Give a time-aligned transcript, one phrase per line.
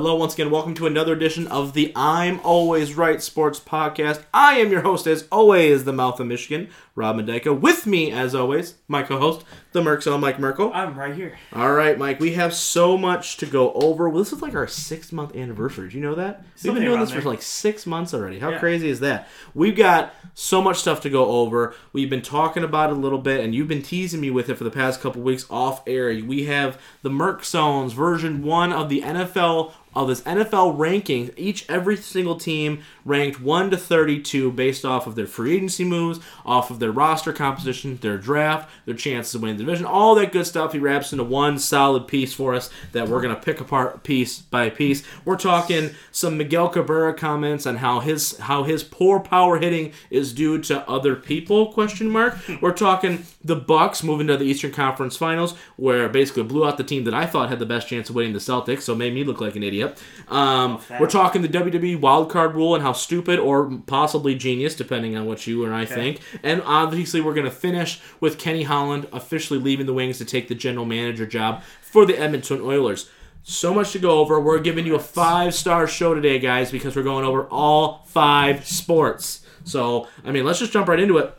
[0.00, 0.52] Hello, once again.
[0.52, 4.22] Welcome to another edition of the I'm Always Right Sports Podcast.
[4.32, 7.58] I am your host, as always, the Mouth of Michigan, Rob Mendeca.
[7.60, 10.70] With me, as always, my co-host, the Merck's Mike Merkel.
[10.72, 11.36] I'm right here.
[11.52, 12.20] All right, Mike.
[12.20, 14.08] We have so much to go over.
[14.08, 15.88] Well, this is like our six month anniversary.
[15.88, 16.44] Do you know that?
[16.62, 18.38] We've been doing this for like six months already.
[18.38, 18.58] How Yeah.
[18.60, 19.28] crazy is that?
[19.52, 21.74] We've got so much stuff to go over.
[21.92, 24.54] We've been talking about it a little bit, and you've been teasing me with it
[24.54, 26.08] for the past couple weeks off air.
[26.24, 31.30] We have the Merck Zones version one of the NFL of this NFL ranking.
[31.36, 36.20] Each every single team ranked one to thirty-two based off of their free agency moves,
[36.46, 40.30] off of their roster composition, their draft, their chances of winning the division, all that
[40.30, 40.72] good stuff.
[40.72, 44.70] He wraps into one solid piece for us that we're gonna pick apart piece by
[44.70, 45.02] piece.
[45.24, 50.32] We're talking some Miguel Cabrera comments on how his how his poor power hitting is
[50.32, 51.72] due to other people?
[51.72, 52.36] Question mark.
[52.60, 56.84] We're talking the Bucks moving to the Eastern Conference Finals, where basically blew out the
[56.84, 59.24] team that I thought had the best chance of winning the Celtics, so made me
[59.24, 60.00] look like an idiot.
[60.28, 65.26] Um, we're talking the WWE wildcard rule and how stupid or possibly genius, depending on
[65.26, 66.20] what you and I think.
[66.42, 70.48] And obviously, we're going to finish with Kenny Holland officially leaving the Wings to take
[70.48, 73.10] the general manager job for the Edmonton Oilers.
[73.42, 74.38] So much to go over.
[74.38, 78.66] We're giving you a five star show today, guys, because we're going over all five
[78.66, 79.46] sports.
[79.64, 81.34] So, I mean, let's just jump right into it.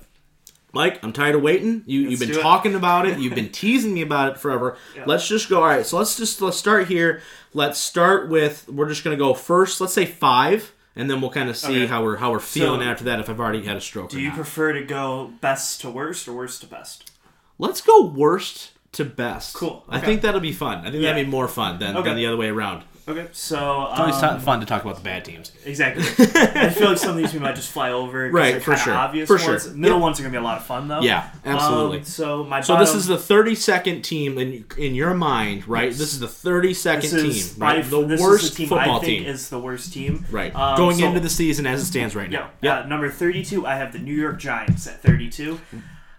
[0.72, 1.84] Mike, I'm tired of waiting.
[1.88, 2.42] You, you've been do it.
[2.44, 3.18] talking about it.
[3.20, 4.78] You've been teasing me about it forever.
[5.06, 5.62] Let's just go.
[5.62, 7.22] All right, so let's just let's start here.
[7.54, 9.82] Let's start with we're just gonna go first.
[9.82, 11.88] Let's say five, and then we'll kind of see Okay.
[11.88, 13.20] how we're how we're feeling So, after that.
[13.20, 14.10] If I've already had a stroke.
[14.12, 14.36] Do you not.
[14.36, 17.12] prefer to go best to worst or worst to best?
[17.58, 19.56] Let's go worst to best.
[19.56, 20.80] Cool, I think that'll be fun.
[20.80, 21.12] I think Yeah.
[21.12, 22.10] that'd be more fun than, Okay.
[22.10, 22.84] than the other way around.
[23.10, 25.52] Okay, so It's always um, t- fun to talk about the bad teams.
[25.66, 26.04] exactly.
[26.36, 28.28] I feel like some of these we might just fly over.
[28.28, 29.64] 'cause Right, they're for kinda sure, Obvious for ones.
[29.64, 29.74] sure.
[29.74, 30.02] Middle Yep.
[30.04, 31.02] ones are gonna be a lot of fun though.
[31.02, 31.98] Yeah, absolutely.
[32.00, 35.90] Um, so my So bottom, this is the 32nd team in in your mind, right?
[35.90, 37.82] This is the 32nd is team, right?
[37.84, 40.26] by- The this worst is the team football I think team, is the worst team.
[40.30, 40.56] right?
[40.56, 42.50] Um, Going so- into the season as it stands right now.
[42.62, 42.82] Yeah.
[42.82, 45.60] Uh, number 32, I have the New York Giants at 32.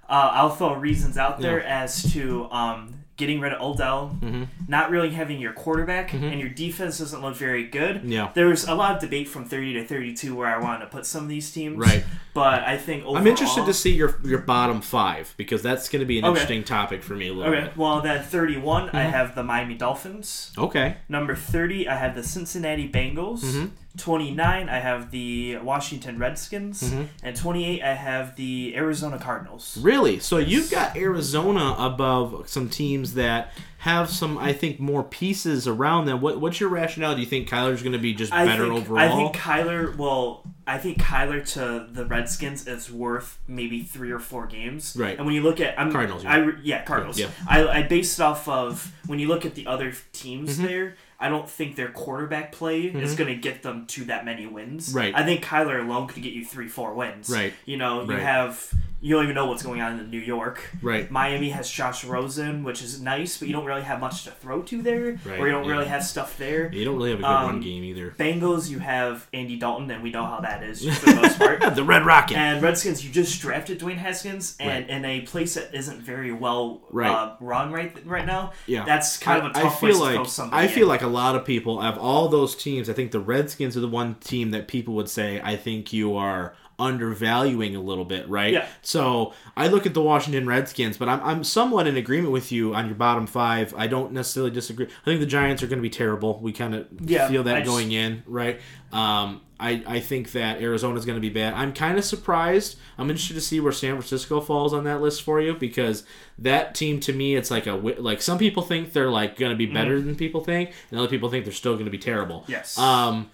[0.09, 4.45] Uh, I'll throw reasons out there as to um, getting rid of Odell, Mm-hmm.
[4.67, 8.03] not really having your quarterback, and your defense doesn't look very good.
[8.05, 8.31] Yeah.
[8.35, 11.07] There was a lot of debate from 30 to 32 where I wanted to put
[11.07, 11.77] some of these teams.
[11.79, 12.05] Right.
[12.35, 13.19] But I think overall.
[13.19, 16.31] I'm interested to see your your bottom five because that's going to be an Okay.
[16.33, 17.77] interesting topic for me a little Okay, bit.
[17.77, 19.11] well, then 31, I Mm-hmm.
[19.11, 20.53] have the Miami Dolphins.
[20.59, 20.97] Okay.
[21.09, 23.71] Number 30, I have the Cincinnati Bengals.
[23.97, 23.99] Mm-hmm.
[23.99, 26.83] 29, I have the Washington Redskins.
[26.83, 27.03] Mm-hmm.
[27.23, 29.79] And 28, I have the Arizona Cardinals.
[29.81, 30.19] Really?
[30.21, 36.05] So you've got Arizona above some teams that have some, I think, more pieces around
[36.05, 36.21] them.
[36.21, 37.15] What, what's your rationale?
[37.15, 38.99] Do you think Kyler's going to be just I better think, overall?
[39.01, 44.19] I think Kyler well, I think Kyler to the Redskins is worth maybe three or
[44.19, 44.95] four games.
[44.99, 45.17] Right.
[45.17, 47.19] And when you look at I'm, Cardinals, I yeah Cardinals.
[47.19, 47.29] Yeah.
[47.49, 50.67] I I based off of when you look at the other teams Mm-hmm.
[50.67, 50.97] there.
[51.21, 53.17] I don't think their quarterback play is mhm.
[53.19, 54.95] going to get them to that many wins.
[54.95, 55.13] Right.
[55.15, 57.29] I think Kyler alone could get you three, four wins.
[57.29, 57.53] Right.
[57.67, 58.21] You know, you Right.
[58.21, 60.61] have you don't even know what's going on in New York.
[60.83, 61.11] Right.
[61.11, 64.63] Miami has Josh Rosen, which is nice, but you don't really have much to throw
[64.63, 65.73] to there, Right, or you don't yeah.
[65.73, 66.71] really have stuff there.
[66.73, 68.15] You don't really have a good Um, run game either.
[68.19, 71.61] Bengals, you have Andy Dalton, and we know how that is for the most part.
[71.75, 72.37] the Red Rocket.
[72.37, 74.91] And Redskins, you just drafted Dwayne Haskins, and Right.
[74.97, 77.11] in a place that isn't very well Right.
[77.11, 78.53] uh, run right right now.
[78.67, 78.85] Yeah.
[78.85, 80.65] that's kind of a I- tough I feel to like somebody.
[80.65, 80.89] I feel in.
[80.89, 82.91] like a lot of people of all those teams.
[82.91, 86.17] I think the Redskins are the one team that people would say I think you
[86.17, 88.53] are undervaluing a little bit, right?
[88.53, 88.67] Yeah.
[88.83, 92.75] So I look at the Washington Redskins, but I'm, I'm somewhat in agreement with you
[92.75, 93.75] on your bottom five.
[93.77, 94.87] I don't necessarily disagree.
[94.87, 96.41] I think the Giants are going to be terrible.
[96.41, 98.61] We kind of Yeah, feel that I just- going in, right?
[98.93, 101.53] Um, I, I think that Arizona's going to be bad.
[101.53, 102.79] I'm kind of surprised.
[102.97, 106.03] I'm interested to see where San Francisco falls on that list for you because
[106.39, 109.57] that team to me it's like a like some people think they're like going to
[109.57, 112.45] be better than people think, and other people think they're still going to be terrible.
[112.49, 112.79] Yes.
[112.79, 113.31] Um,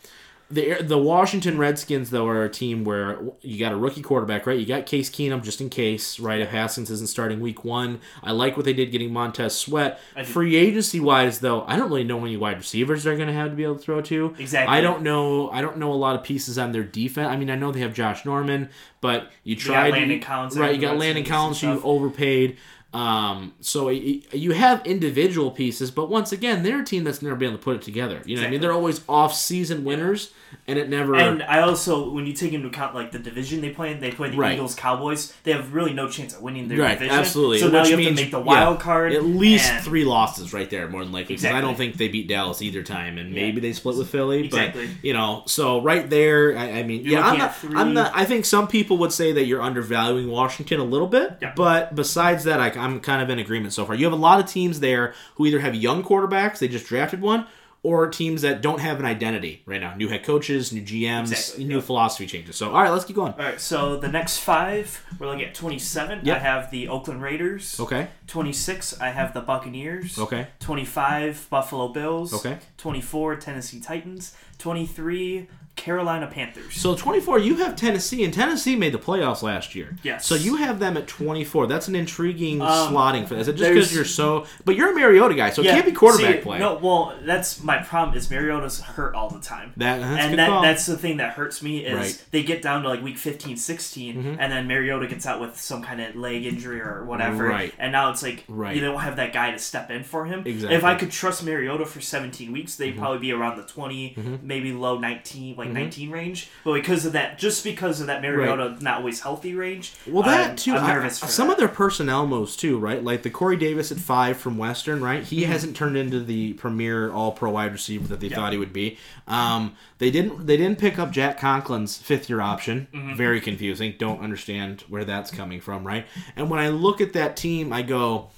[0.49, 4.59] the the Washington Redskins though are a team where you got a rookie quarterback, right?
[4.59, 6.41] You got Case Keenum just in case, right?
[6.41, 10.01] If Haskins isn't starting week one, I like what they did getting Montez Sweat.
[10.25, 13.51] Free agency wise, though, I don't really know any wide receivers they're going to have
[13.51, 14.37] to be able to throw to.
[14.39, 14.77] Exactly.
[14.77, 15.51] I don't know.
[15.51, 17.29] I don't know a lot of pieces on their defense.
[17.29, 18.71] I mean, I know they have Josh Norman,
[19.01, 20.75] but you got Landon Collins right?
[20.75, 22.57] You got Landon Collins, who you overpaid.
[22.97, 27.51] Um, so you have individual pieces, but once again, they're a team that's never been
[27.51, 28.23] able to put it together.
[28.25, 30.33] You know, what I mean, they're always off-season winners,
[30.67, 31.15] and it never.
[31.17, 34.11] And I also, when you take into account like the division they play in, they
[34.11, 34.55] play the Right.
[34.55, 35.33] Eagles, Cowboys.
[35.45, 37.19] They have really no chance of winning their Right, division.
[37.19, 37.59] absolutely.
[37.59, 39.13] So now Which you have means to make the yeah, wild card.
[39.13, 41.37] At least and- three losses right there, more than likely.
[41.37, 43.43] Because I don't think they beat Dallas either time, and Yeah.
[43.43, 44.45] maybe they split with Philly.
[44.45, 44.87] Exactly.
[44.87, 47.95] But you know, so right there, I, I mean, You're yeah, I'm not, three- I'm
[47.95, 48.13] not.
[48.15, 51.39] I think some people would say that you're undervaluing Washington a little bit.
[51.43, 51.53] Yeah.
[51.57, 53.95] But besides that, I, I'm kind of in agreement so far.
[53.95, 57.21] You have a lot of teams there who either have young quarterbacks, they just drafted
[57.21, 57.47] one.
[57.87, 59.95] Or teams that don't have an identity right now.
[59.95, 61.81] New head coaches, new GMs, Exactly, new yeah.
[61.81, 62.57] philosophy changes.
[62.57, 63.33] So, all right, let's keep going.
[63.35, 66.21] All right, so the next five, we're looking at 27.
[66.25, 66.37] Yep.
[66.37, 67.79] I have the Oakland Raiders.
[67.79, 68.09] Okay.
[68.27, 70.19] 26, I have the Buccaneers.
[70.19, 70.49] Okay.
[70.59, 72.35] 25, Buffalo Bills.
[72.35, 72.59] Okay.
[72.77, 74.35] 24, Tennessee Titans.
[74.59, 75.47] 23,
[75.77, 76.75] Carolina Panthers.
[76.75, 79.97] So 24, you have Tennessee, and Tennessee made the playoffs last year.
[80.03, 80.27] Yes.
[80.27, 81.67] So you have them at 24.
[81.67, 83.43] That's an intriguing Um, slotting for this.
[83.43, 84.47] Is it just because you're so?
[84.65, 86.59] But you're a Mariota guy, so it can't be quarterback see, play.
[86.59, 88.17] No, well, that's my problem.
[88.17, 89.73] Is Mariota's hurt all the time.
[89.77, 90.63] That, and that, call.
[90.63, 92.07] that's the thing that hurts me is Right.
[92.07, 92.23] Mm-hmm.
[92.31, 95.83] they get down to like week 15 16 and then mariota gets out with some
[95.83, 97.73] kind of leg injury or whatever Right.
[97.79, 98.75] and now it's like Right.
[98.75, 100.63] you don't have that guy to step in for him Exactly.
[100.65, 100.73] Mm-hmm.
[100.73, 104.73] if i could trust mariota for 17 weeks they'd probably be around the 20 maybe
[104.73, 108.99] low 19 like 19 range but because of that just because of that mariota not
[108.99, 110.75] always healthy range Well, that I'm, too.
[110.75, 111.55] I'm I- nervous for some that.
[111.55, 113.03] of their personnel moves too, right?
[113.03, 115.23] Like the Corey Davis at five from Western, right?
[115.25, 115.53] He Mm-hmm.
[115.53, 118.99] hasn't turned into the premier All Pro wide receiver that they thought he would be.
[119.29, 120.47] Um, they didn't.
[120.47, 122.87] They didn't pick up Jack Conklin's fifth year option.
[122.93, 123.17] Mm-hmm.
[123.17, 123.95] Very confusing.
[123.99, 126.07] Don't understand where that's coming from, right?
[126.37, 128.31] And when I look at that team, I go.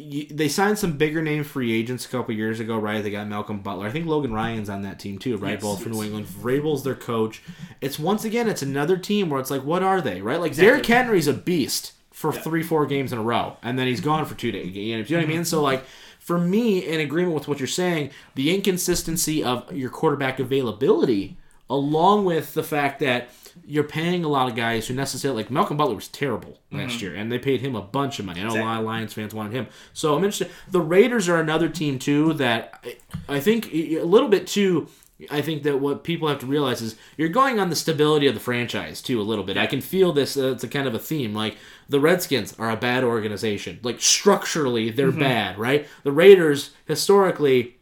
[0.00, 3.02] Y- They signed some bigger name free agents a couple years ago, right?
[3.02, 3.86] They got Malcolm Butler.
[3.86, 5.52] I think Logan Ryan's on that team too, right?
[5.52, 6.00] Yes, Both from yes.
[6.00, 6.26] New England.
[6.26, 7.42] Vrabel's their coach.
[7.80, 10.40] It's once again, it's another team where it's like, what are they, right?
[10.40, 14.00] Like Derrick Henry's a beast for three, four games in a row, and then he's
[14.00, 14.74] gone for two days.
[14.74, 15.36] You know what I mean?
[15.38, 15.44] Mm-hmm.
[15.44, 15.84] So like,
[16.18, 21.36] for me, in agreement with what you're saying, the inconsistency of your quarterback availability,
[21.70, 23.30] along with the fact that
[23.64, 27.14] you're paying a lot of guys who necessarily like Malcolm Butler was terrible last year,
[27.14, 28.40] and they paid him a bunch of money.
[28.40, 30.50] I know a lot of Lions fans wanted him, so I'm interested.
[30.70, 32.84] The Raiders are another team too that
[33.28, 34.88] I I think a little bit too.
[35.30, 38.32] I think that what people have to realize is you're going on the stability of
[38.32, 39.58] the franchise too a little bit.
[39.58, 40.36] I can feel this.
[40.36, 41.34] Uh, it's a kind of a theme.
[41.34, 41.58] Like
[41.88, 43.80] the Redskins are a bad organization.
[43.82, 45.86] Like structurally, they're bad, right?
[46.04, 47.79] The Raiders historically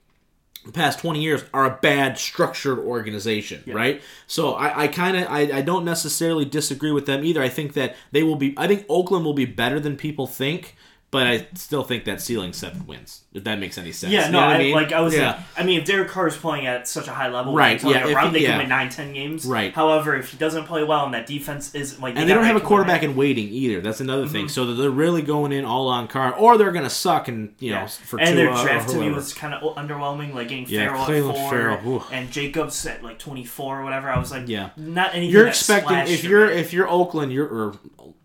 [0.69, 4.03] the past 20 years are a bad structured organization right?
[4.27, 7.43] So i, I kind of I, I don't necessarily disagree with them either.
[7.43, 10.77] I think that they will be i think oakland will be better than people think
[11.11, 14.33] but i still think that ceiling seven wins if that makes any sense yeah, You
[14.33, 14.75] no, know what I, mean?
[14.75, 17.13] like I was yeah like, I mean, if Derek Carr is playing at such a
[17.13, 18.51] high level, Right, yeah, if around, he- they yeah.
[18.53, 19.45] can win nine, ten games.
[19.45, 19.73] Right.
[19.75, 22.57] However, if he doesn't play well and that defense is like, and they don't have
[22.57, 23.81] a quarterback in waiting either.
[23.83, 24.33] That's another Mm-hmm.
[24.33, 24.49] thing.
[24.49, 27.55] So that they're really going in all on Carr, or they're going to suck and
[27.59, 30.67] you know for and two their draft to me was kind of underwhelming, like getting
[30.67, 34.09] Yeah, Ferrell at four Ferrell, and Jacobs at like twenty four or whatever.
[34.11, 34.71] I was like, Yeah.
[34.79, 35.31] not anything.
[35.35, 36.61] you're expecting if you're anything.
[36.65, 37.75] if you're Oakland, you're or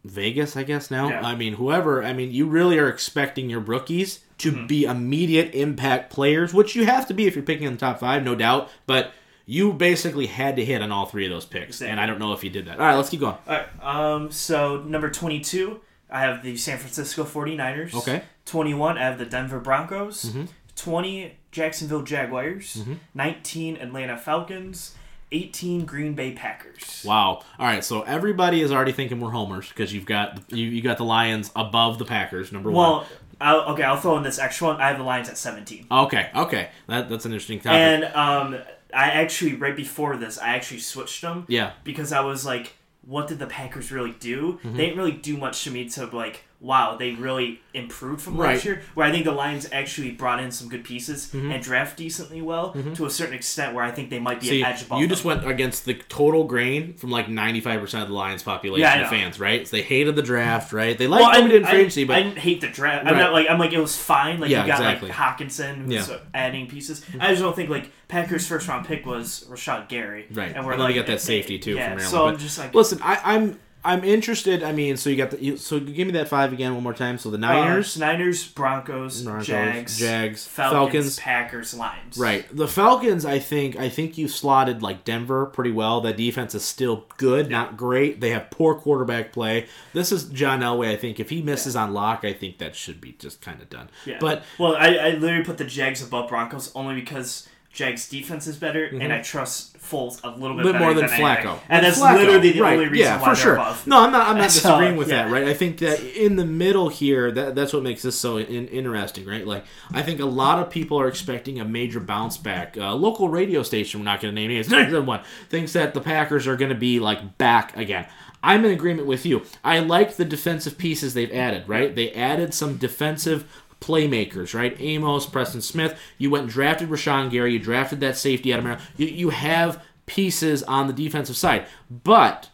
[0.05, 1.09] Vegas, I guess now.
[1.09, 1.21] Yeah.
[1.25, 2.03] I mean, whoever.
[2.03, 4.67] I mean, you really are expecting your rookies to Mm-hmm.
[4.67, 7.99] be immediate impact players, which you have to be if you're picking in the top
[7.99, 8.69] five, no doubt.
[8.85, 9.11] But
[9.45, 12.31] you basically had to hit on all three of those picks, and I don't know
[12.33, 12.79] if you did that.
[12.79, 13.35] All right, let's keep going.
[13.47, 13.67] All right.
[13.83, 14.31] Um.
[14.31, 17.93] So number twenty two, I have the San Francisco 49ers.
[17.93, 18.17] Okay.
[18.19, 18.25] Mm-hmm.
[18.45, 20.33] Twenty one, I have the Denver Broncos.
[20.75, 22.77] Twenty, Jacksonville Jaguars.
[22.77, 22.93] Mm-hmm.
[23.13, 24.95] Nineteen, Atlanta Falcons.
[25.31, 27.03] Eighteen, Green Bay Packers.
[27.03, 27.41] Wow.
[27.57, 30.97] All right, so everybody is already thinking we're homers because you've got you, you got
[30.99, 32.77] the Lions above the Packers, number one.
[32.77, 33.07] Well,
[33.41, 34.81] I'll, okay, I'll throw in this extra one.
[34.81, 35.87] I have the Lions at seventeen.
[35.91, 37.77] Okay, okay, that, that's an interesting topic.
[37.77, 38.55] And um,
[38.93, 41.45] I actually right before this, I actually switched them.
[41.47, 41.71] Yeah.
[41.83, 42.73] Because I was like,
[43.05, 44.53] what did the Packers really do?
[44.53, 44.77] Mm-hmm.
[44.77, 48.53] They didn't really do much to me to like, wow, they really improved from Right.
[48.53, 48.81] last year.
[48.93, 51.51] Where I think the Lions actually brought in some good pieces Mm-hmm.
[51.51, 53.75] and draft decently well to a certain extent.
[53.75, 55.01] Where I think they might be See, an edge above.
[55.01, 55.35] you just them.
[55.41, 59.39] went against the total grain from like 95% of the Lions population Yeah, of fans,
[59.41, 59.67] right?
[59.67, 60.97] So they hated the draft, right?
[60.97, 63.05] They liked Well, I, limited I, free agency, but I didn't hate the draft.
[63.07, 64.39] I'm not like I'm like it was fine.
[64.39, 65.09] Like Yeah, you got exactly.
[65.09, 66.01] like Hockenson, who's Yeah.
[66.15, 66.25] Mm-hmm.
[66.33, 67.05] adding pieces.
[67.19, 70.55] I just don't think like Packers' first round pick was Rashan Gary, right.
[70.55, 72.09] And we're And like they got that safety too Yeah, from Maryland.
[72.09, 74.63] so but I'm just like listen, I, I'm I'm interested.
[74.63, 76.93] I mean, so you got the you, so give me that five again one more
[76.93, 77.17] time.
[77.17, 81.19] So the Niners, Uh, Niners, Broncos, Broncos, Jags, Jags, Falcons, Falcons.
[81.19, 82.17] Packers, Lions.
[82.17, 82.45] Right.
[82.55, 86.01] The Falcons, I think, I think you slotted like Denver pretty well.
[86.01, 88.21] That defense is still good, not great.
[88.21, 89.67] They have poor quarterback play.
[89.93, 90.91] This is John Elway.
[90.91, 93.69] I think if he misses on lock, I think that should be just kind of
[93.69, 93.89] done.
[94.05, 94.17] Yeah.
[94.19, 98.55] But well, I, I literally put the Jags above Broncos only because Jags defense is
[98.55, 101.25] better, and I trust Foles a little bit, bit more than anything.
[101.25, 101.59] Flacco.
[101.67, 102.73] and Than that's Flacco, literally the right.
[102.73, 103.53] only reason yeah, why for they're sure.
[103.55, 103.87] above.
[103.87, 104.29] No, I'm not.
[104.29, 105.23] I'm not So, disagreeing with yeah.
[105.23, 105.31] that.
[105.31, 105.47] Right.
[105.47, 109.25] I think that in the middle here, that that's what makes this so in, interesting.
[109.25, 109.45] Right.
[109.45, 112.77] Like I think a lot of people are expecting a major bounce back.
[112.77, 114.93] Uh, local radio station, we're not going to name names.
[115.07, 118.07] One thinks that the Packers are going to be like back again.
[118.43, 119.43] I'm in agreement with you.
[119.63, 121.67] I like the defensive pieces they've added.
[121.67, 121.95] Right.
[121.95, 124.75] They added some defensive playmakers, right?
[124.79, 125.99] Amos, Preston Smith.
[126.17, 127.53] You went and drafted Rashan Gary.
[127.53, 128.87] You drafted that safety out of Maryland.
[128.97, 131.65] You, you have pieces on the defensive side.
[131.91, 132.49] But,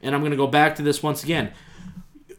[0.00, 1.52] and I'm going to go back to this once again.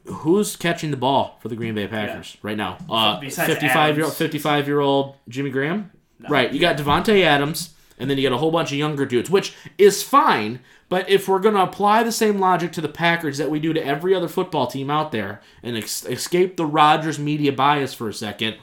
[0.06, 2.78] Who's catching the ball for the Green Bay Packers right now?
[2.90, 5.92] Uh, Besides 55 year old 55 year old Jimmy Graham.
[6.28, 6.52] Right.
[6.52, 9.54] You got Davante Adams, and then you got a whole bunch of younger dudes, which
[9.78, 10.62] is fine.
[10.90, 13.74] But if we're going to apply the same logic to the Packers that we do
[13.74, 18.10] to every other football team out there and ex- escape the Rodgers media bias for
[18.10, 18.58] a second,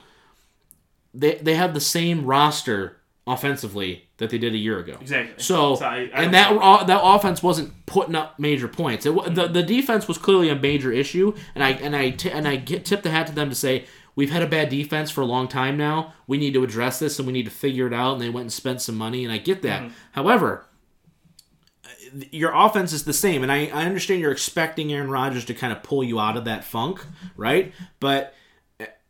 [1.15, 2.97] they, they have the same roster
[3.29, 4.97] offensively that they did a year ago.
[5.01, 5.35] Exactly.
[5.43, 9.07] So, So I- I and that uh, that offense wasn't putting up major points.
[9.07, 12.47] It, the the defense was clearly a major issue, and I and I t- and
[12.47, 15.21] I get tip the hat to them to say we've had a bad defense for
[15.23, 16.13] a long time now.
[16.27, 18.15] We need to address this and we need to figure it out.
[18.15, 19.83] And they went and spent some money, and I get that.
[19.83, 19.93] Mm-hmm.
[20.13, 20.66] However,
[22.31, 25.73] your offense is the same, and I, I understand you're expecting Aaron Rodgers to kind
[25.73, 27.05] of pull you out of that funk,
[27.37, 27.73] right?
[28.01, 28.35] But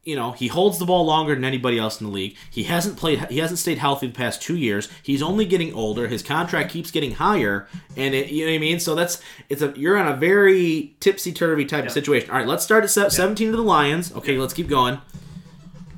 [0.07, 2.37] you know he holds the ball longer than anybody else in the league.
[2.51, 3.19] He hasn't played.
[3.29, 4.89] He hasn't stayed healthy the past two years.
[5.03, 6.07] He's only getting older.
[6.07, 8.81] His contract keeps getting higher, and it, you know what I mean.
[8.81, 12.31] So that's it's a you're on a very tipsy turvy type of situation.
[12.31, 14.15] All right, let's start at se- 17 to the Lions.
[14.15, 15.01] Okay, let's keep going.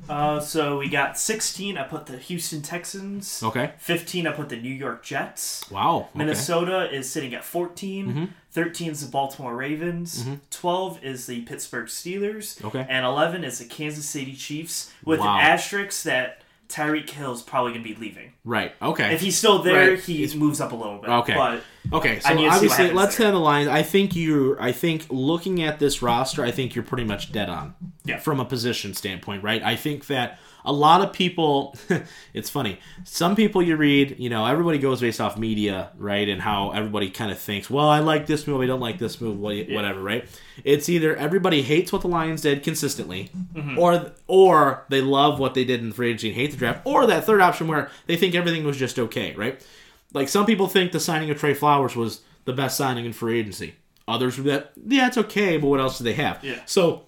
[0.09, 1.77] Uh, so we got 16.
[1.79, 3.43] I put the Houston Texans.
[3.43, 3.73] Okay.
[3.79, 4.27] 15.
[4.27, 5.71] I put the New York Jets.
[5.71, 6.09] Wow.
[6.11, 6.19] Okay.
[6.19, 8.07] Minnesota is sitting at 14.
[8.09, 8.25] Mm-hmm.
[8.51, 10.27] 13 is the Baltimore Ravens.
[10.51, 12.65] 12 is the Pittsburgh Steelers.
[12.65, 12.85] Okay.
[12.89, 15.35] And 11 is the Kansas City Chiefs with Wow.
[15.37, 18.33] an asterisk that Tyreek Hill's probably going to be leaving.
[18.45, 18.73] Right.
[18.83, 19.15] Okay.
[19.15, 20.01] If he's still there, Right.
[20.01, 21.09] he moves up a little bit.
[21.11, 21.35] Okay.
[21.35, 23.27] But Okay, so I need to see what obviously, let's there.
[23.29, 23.69] head the Lions.
[23.69, 24.57] I think you.
[24.61, 27.75] I think looking at this roster, I think you're pretty much dead on.
[28.09, 28.19] Yeah.
[28.19, 29.63] From a position standpoint, right?
[29.63, 31.77] I think that a lot of people.
[32.35, 32.79] it's funny.
[33.05, 37.11] Some people you read, you know, everybody goes based off media, right, and how everybody
[37.11, 37.71] kind of thinks.
[37.71, 38.61] Well, I like this move.
[38.61, 39.39] I don't like this move.
[39.39, 40.29] what- Whatever, right?
[40.65, 43.79] It's either everybody hates what the Lions did consistently, Mm-hmm.
[43.79, 46.81] or or they love what they did in the free agency and hate the draft,
[46.85, 49.65] or that third option where they think everything was just okay, right?
[50.13, 53.39] Like some people think the signing of Trey Flowers was the best signing in free
[53.41, 53.75] agency.
[54.07, 56.43] Others that yeah, it's okay, but what else do they have?
[56.43, 56.61] Yeah.
[56.67, 57.05] So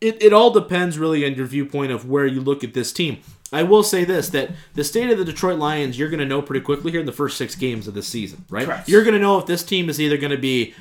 [0.00, 3.18] it, it all depends really on your viewpoint of where you look at this team.
[3.52, 6.42] I will say this that the state of the Detroit Lions you're going to know
[6.42, 8.66] pretty quickly here in the first six games of this season, right?
[8.66, 8.88] Correct.
[8.88, 10.74] You're going to know if this team is either going to be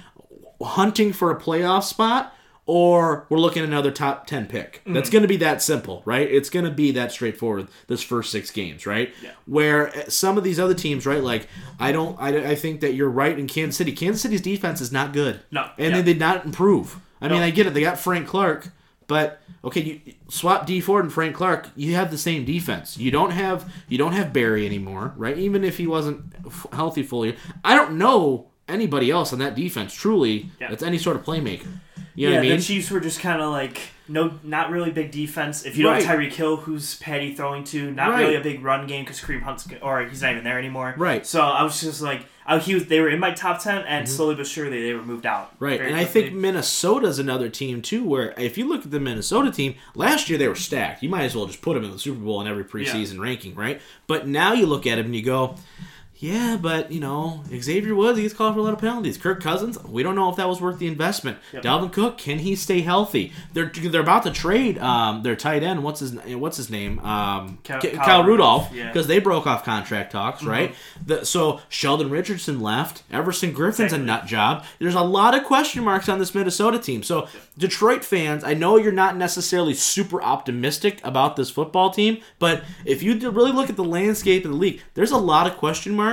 [0.61, 2.33] hunting for a playoff spot
[2.65, 4.81] or we're looking at another top 10 pick.
[4.81, 4.93] Mm-hmm.
[4.93, 6.29] That's going to be that simple, right?
[6.29, 9.13] It's going to be that straightforward this first 6 games, right?
[9.23, 9.31] Yeah.
[9.45, 11.23] Where uh, some of these other teams, right?
[11.23, 11.47] Like
[11.79, 13.93] I don't I, I think that you're right in Kansas City.
[13.93, 15.39] Kansas City's defense is not good.
[15.51, 16.01] No, And yeah.
[16.01, 16.99] they did not improve.
[17.21, 17.73] I mean, I get it.
[17.73, 18.69] They got Frank Clark,
[19.07, 22.97] but okay, you swap Dee Ford and Frank Clark, you have the same defense.
[22.97, 25.37] You don't have you don't have Berry anymore, right?
[25.37, 27.35] Even if he wasn't f- healthy fully.
[27.63, 30.69] I don't know anybody else on that defense truly Yeah.
[30.69, 31.67] that's any sort of playmaker.
[32.15, 32.57] You know yeah, what I mean?
[32.57, 35.65] the Chiefs were just kind of like no, not really big defense.
[35.65, 38.21] If you don't have Tyreek Hill, who's Patty throwing to, not Right.
[38.21, 40.93] really a big run game because Kareem Hunt's or he's not even there anymore.
[40.97, 41.25] Right.
[41.25, 44.07] So I was just like, I, he was, they were in my top ten, and
[44.07, 45.53] slowly but surely they were moved out.
[45.55, 45.65] Mm-hmm.
[45.65, 46.21] Right, very and I quickly.
[46.29, 48.05] think Minnesota's another team too.
[48.05, 51.03] Where if you look at the Minnesota team last year, they were stacked.
[51.03, 53.53] You might as well just put them in the Super Bowl in every preseason ranking,
[53.55, 53.81] right?
[54.07, 55.55] But now you look at them and you go,
[56.19, 59.17] yeah, but you know Xavier Woods he gets called for a lot of penalties.
[59.17, 61.37] Kirk Cousins, we don't know if that was worth the investment.
[61.53, 61.63] Yep.
[61.63, 63.31] Dalvin Cook, can he stay healthy?
[63.53, 65.83] They're they're about to trade um, their tight end.
[65.83, 66.97] What's his what's his name?
[66.99, 68.87] Um, Cal- K- Kyle Kyle Rudolph, Rudolph, yeah.
[68.87, 70.73] because they broke off contract talks, right?
[71.05, 73.03] The, so Sheldon Richardson left.
[73.11, 74.65] Everson Griffen's a nut job.
[74.79, 77.03] There's a lot of question marks on this Minnesota team.
[77.03, 77.27] So
[77.59, 83.03] Detroit fans, I know you're not necessarily super optimistic about this football team, but if
[83.03, 86.06] you really look at the landscape of the league, there's a lot of question marks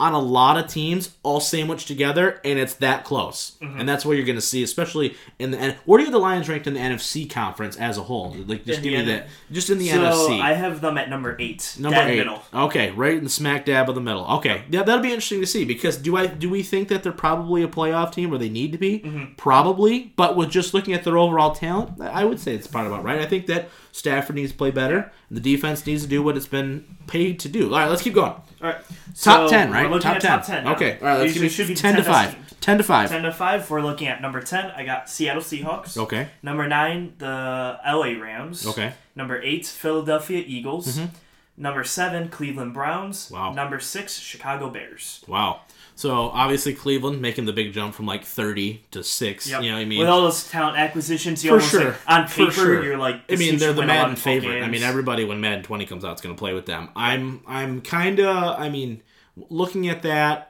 [0.00, 3.56] on a lot of teams all sandwiched together, and it's that close.
[3.60, 3.80] Mm-hmm.
[3.80, 5.74] And that's what you're going to see, especially in the.
[5.86, 8.34] Where do you have the Lions ranked in the NFC conference as a whole?
[8.46, 9.28] Like, just In give the me that.
[9.50, 10.40] Just in the so NFC.
[10.40, 11.76] I have them at number eight.
[11.80, 12.18] Number eight.
[12.18, 12.42] middle.
[12.54, 14.24] Okay, right in the smack dab of the middle.
[14.36, 17.12] Okay, yeah, that'll be interesting to see because do I do we think that they're
[17.12, 19.00] probably a playoff team where they need to be?
[19.00, 19.34] Mm-hmm.
[19.36, 23.04] Probably, but with just looking at their overall talent, I would say it's probably about
[23.04, 23.20] right.
[23.20, 26.36] I think that Stafford needs to play better, and the defense needs to do what
[26.36, 27.72] it's been paid to do.
[27.72, 28.34] All right, let's keep going.
[28.60, 28.76] All right.
[29.20, 29.90] Top So ten, we're right?
[29.90, 30.30] looking Top at ten.
[30.38, 30.64] top ten.
[30.64, 30.74] now.
[30.74, 31.18] Okay, all right.
[31.18, 32.60] Let's These give me should be the ten to five.
[32.60, 33.08] Ten to five.
[33.08, 33.68] Ten to five.
[33.70, 34.70] We're looking at number ten.
[34.76, 35.96] I got Seattle Seahawks.
[35.96, 36.28] Okay.
[36.42, 38.66] Number nine, the LA Rams.
[38.66, 38.92] Okay.
[39.16, 41.00] Number eight, Philadelphia Eagles.
[41.56, 43.26] Number seven, Cleveland Browns.
[43.26, 43.34] Mm-hmm.
[43.34, 43.52] Wow.
[43.52, 45.24] Number six, Chicago Bears.
[45.26, 45.62] Wow.
[45.96, 49.48] So obviously Cleveland making the big jump from like thirty to six.
[49.50, 49.62] Yep.
[49.62, 49.98] You know what I mean?
[49.98, 51.84] With all those talent acquisitions, you For almost sure.
[51.86, 52.84] like, on For paper, sure.
[52.84, 53.16] you're like.
[53.16, 54.62] I this mean, team they're should the win Madden 11, 12 favorite.
[54.64, 56.90] I mean, everybody when Madden 20 comes out is going to play with them.
[56.94, 59.02] I'm I'm kind of I mean,
[59.48, 60.44] looking at that.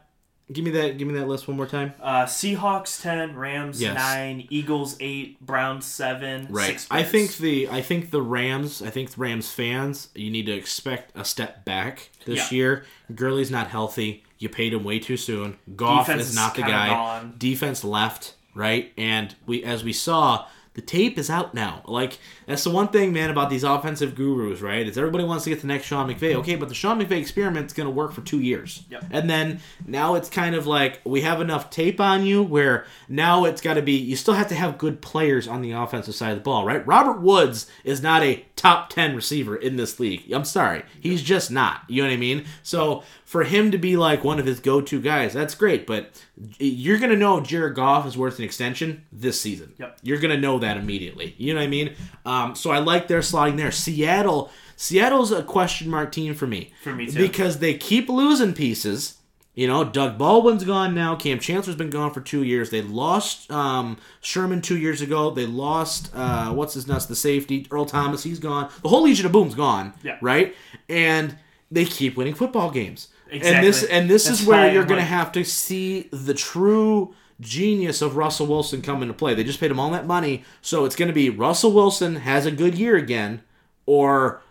[0.50, 0.96] Give me that.
[0.96, 1.92] Give me that list one more time.
[2.00, 3.94] Uh, Seahawks ten, Rams Yes.
[3.94, 6.68] nine, Eagles eight, Browns seven, Right.
[6.68, 6.86] six.
[6.90, 8.80] I think the I think the Rams.
[8.80, 10.08] I think the Rams fans.
[10.14, 12.56] You need to expect a step back this Yeah.
[12.56, 12.84] year.
[13.14, 14.24] Gurley's not healthy.
[14.38, 15.58] You paid him way too soon.
[15.76, 16.88] Goff Defense is is not the guy.
[16.88, 17.34] gone.
[17.36, 18.34] Defense left.
[18.54, 18.92] Right.
[18.96, 20.46] And we as we saw.
[20.78, 21.82] The tape is out now.
[21.86, 24.86] Like that's the one thing, man, about these offensive gurus, right?
[24.86, 26.30] Is everybody wants to get the next Sean McVay.
[26.30, 26.38] Mm-hmm.
[26.38, 29.06] Okay, but the Sean McVay experiment's going to work for two years, Yep.
[29.10, 33.44] and then now it's kind of like we have enough tape on you where now
[33.44, 33.96] it's got to be.
[33.96, 36.86] You still have to have good players on the offensive side of the ball, right?
[36.86, 40.30] Robert Woods is not a top ten receiver in this league.
[40.32, 41.82] I'm sorry, he's just not.
[41.88, 42.44] You know what I mean?
[42.62, 45.86] So for him to be like one of his go-to guys, that's great.
[45.86, 46.24] But
[46.58, 49.74] you're gonna know Jared Goff is worth an extension this season.
[49.76, 49.98] Yep.
[50.02, 51.34] You're gonna know that immediately.
[51.36, 51.94] You know what I mean?
[52.24, 53.70] Um, so I like their slotting there.
[53.70, 56.72] Seattle, Seattle's a question mark team for me.
[56.82, 57.18] For me, too.
[57.18, 59.18] Because they keep losing pieces.
[59.54, 61.14] You know, Doug Baldwin's gone now.
[61.14, 62.70] Cam Chancellor's been gone for two years.
[62.70, 65.32] They lost um, Sherman two years ago.
[65.32, 68.22] They lost uh, what's his nuts, the safety Earl Thomas.
[68.22, 68.70] He's gone.
[68.82, 69.92] The whole Legion of Boom's gone.
[70.02, 70.16] Yeah.
[70.22, 70.54] Right.
[70.88, 71.36] And
[71.70, 73.08] they keep winning football games.
[73.30, 77.14] And this and this That's is where you're going to have to see the true
[77.40, 79.34] genius of Russell Wilson come into play.
[79.34, 82.46] They just paid him all that money, so it's going to be Russell Wilson has
[82.46, 83.42] a good year again,
[83.86, 84.42] or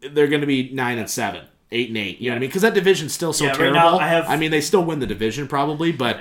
[0.00, 2.20] they're going to be nine and seven, eight and eight.
[2.20, 2.48] You know what I mean?
[2.50, 3.74] Because that division's still so Yeah, right terrible.
[3.80, 6.20] now I have- I mean, they still win the division probably, but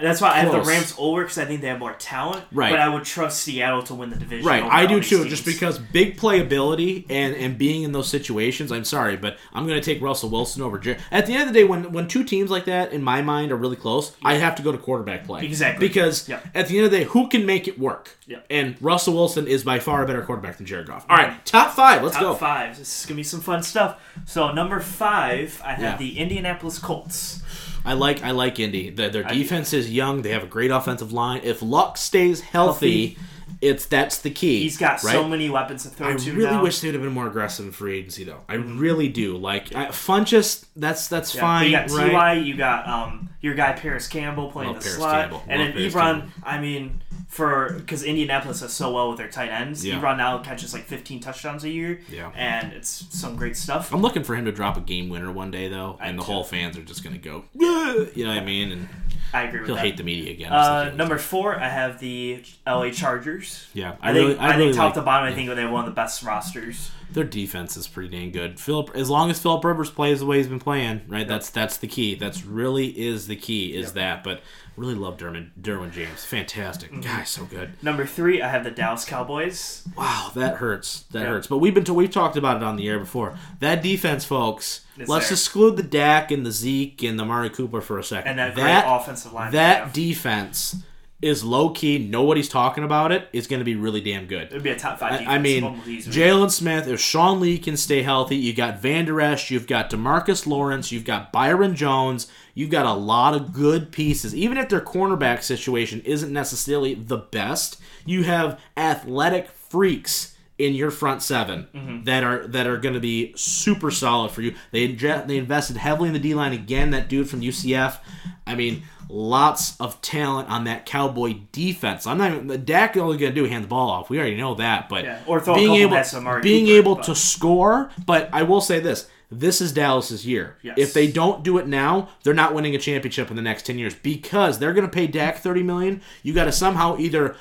[0.00, 2.44] That's why I have the Rams over because I think they have more talent.
[2.52, 2.70] Right.
[2.70, 4.46] But I would trust Seattle to win the division.
[4.46, 5.18] Right, I do too.
[5.18, 5.30] teams.
[5.30, 9.80] Just because big playability and and being in those situations, I'm sorry, but I'm going
[9.80, 10.78] to take Russell Wilson over.
[10.78, 13.22] Jer- At the end of the day, when when two teams like that in my
[13.22, 15.44] mind are really close, I have to go to quarterback play.
[15.44, 15.88] Exactly.
[15.88, 16.40] Because Yeah.
[16.54, 18.16] at the end of the day, who can make it work?
[18.26, 18.38] Yeah.
[18.50, 21.06] And Russell Wilson is by far a better quarterback than Jared Goff.
[21.08, 22.02] All right, top five.
[22.02, 22.34] Let's Top go.
[22.34, 22.78] five.
[22.78, 23.96] This is gonna be some fun stuff.
[24.26, 25.96] So number five, I have Yeah.
[25.96, 27.42] the Indianapolis Colts.
[27.84, 28.90] I like I like Indy.
[28.90, 30.22] Their, their defense is young.
[30.22, 31.40] They have a great offensive line.
[31.44, 33.16] If Luck stays healthy,
[33.60, 34.60] it's that's the key.
[34.62, 35.12] He's got right?
[35.12, 36.62] so many weapons to throw I to really now.
[36.62, 38.40] wish they'd have been more aggressive in free agency, though.
[38.48, 39.36] I really do.
[39.36, 42.12] Like I, Funchess, that's that's Yeah, fine, You got right?
[42.12, 42.32] Ty.
[42.34, 45.42] You got um your guy Parris Campbell playing Love the Paris slot, Campbell.
[45.48, 46.20] and Love then Paris Ebron.
[46.20, 46.30] Campbell.
[46.44, 50.00] I mean, for because Indianapolis does so well with their tight ends, Yeah.
[50.00, 52.00] Ebron now catches like 15 touchdowns a year.
[52.10, 52.30] Yeah.
[52.34, 53.92] and it's some great stuff.
[53.92, 56.32] I'm looking for him to drop a game winner one day, though, and the too.
[56.32, 58.88] whole fans are just gonna go, yeah, you know what I mean, and
[59.34, 59.84] I agree with he'll that.
[59.84, 60.50] hate the media again.
[60.52, 63.68] Uh, number four, I have the LA Chargers.
[63.74, 65.70] yeah, I, really, think I, really think top like- to bottom, I think they have
[65.70, 66.90] one of the best rosters.
[67.12, 68.58] their defense is pretty dang good.
[68.58, 71.28] Philip, as long as Philip Rivers plays the way he's been playing, right?
[71.28, 72.14] That's that's the key.
[72.14, 73.74] That's really is the key.
[73.76, 74.24] Is that?
[74.24, 74.40] But
[74.78, 76.24] really love Derwin Derwin James.
[76.24, 77.00] Fantastic Mm-hmm.
[77.02, 77.70] guy, so good.
[77.82, 79.82] Number three, I have the Dallas Cowboys.
[79.96, 81.02] Wow, that hurts.
[81.10, 81.26] That Yeah.
[81.28, 81.46] hurts.
[81.46, 83.36] But we've been to, we've talked about it on the air before.
[83.60, 84.82] That defense, folks.
[84.96, 85.34] It's let's there.
[85.34, 88.30] exclude the Dak and the Zeke and the Mari Cooper for a second.
[88.30, 90.76] And that great offensive line That defense
[91.20, 91.98] is low key.
[91.98, 93.22] Nobody's talking about it.
[93.32, 93.38] it.
[93.38, 94.42] Is going to be really damn good.
[94.42, 95.28] It would be a top five defense.
[95.28, 95.64] I mean.
[95.84, 99.90] Jaylon Smith, if Sean Lee can stay healthy, you got Van Der Esch, you've got
[99.90, 102.28] Demarcus Lawrence, you've got Byron Jones,
[102.58, 104.34] you've got a lot of good pieces.
[104.34, 110.90] Even if their cornerback situation isn't necessarily the best, you have athletic freaks in your
[110.90, 112.02] front 7 Mm-hmm.
[112.04, 114.54] that are that are going to be super solid for you.
[114.72, 116.90] They they invested heavily in the D line again.
[116.90, 117.98] That dude from UCF,
[118.44, 122.08] I mean, lots of talent on that Cowboy defense.
[122.08, 124.10] I'm not even the Dak only going to do hand the ball off.
[124.10, 126.94] We already know that, but Yeah, or being able passes to Amari being Cooper, able
[126.96, 127.90] but- to score.
[128.04, 129.08] But I will say this.
[129.30, 130.56] This is Dallas's year.
[130.62, 130.76] Yes.
[130.78, 133.78] If they don't do it now, they're not winning a championship in the next 10
[133.78, 136.00] years because they're going to pay Dak 30 million.
[136.22, 137.36] You got to somehow either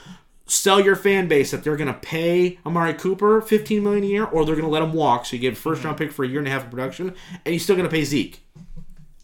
[0.45, 4.23] sell your fan base that they're going to pay Amari Cooper 15 million a year
[4.26, 6.23] or they're going to let him walk so you get a first round pick for
[6.23, 7.13] a year and a half of production
[7.45, 8.41] and you're still going to pay Zeke.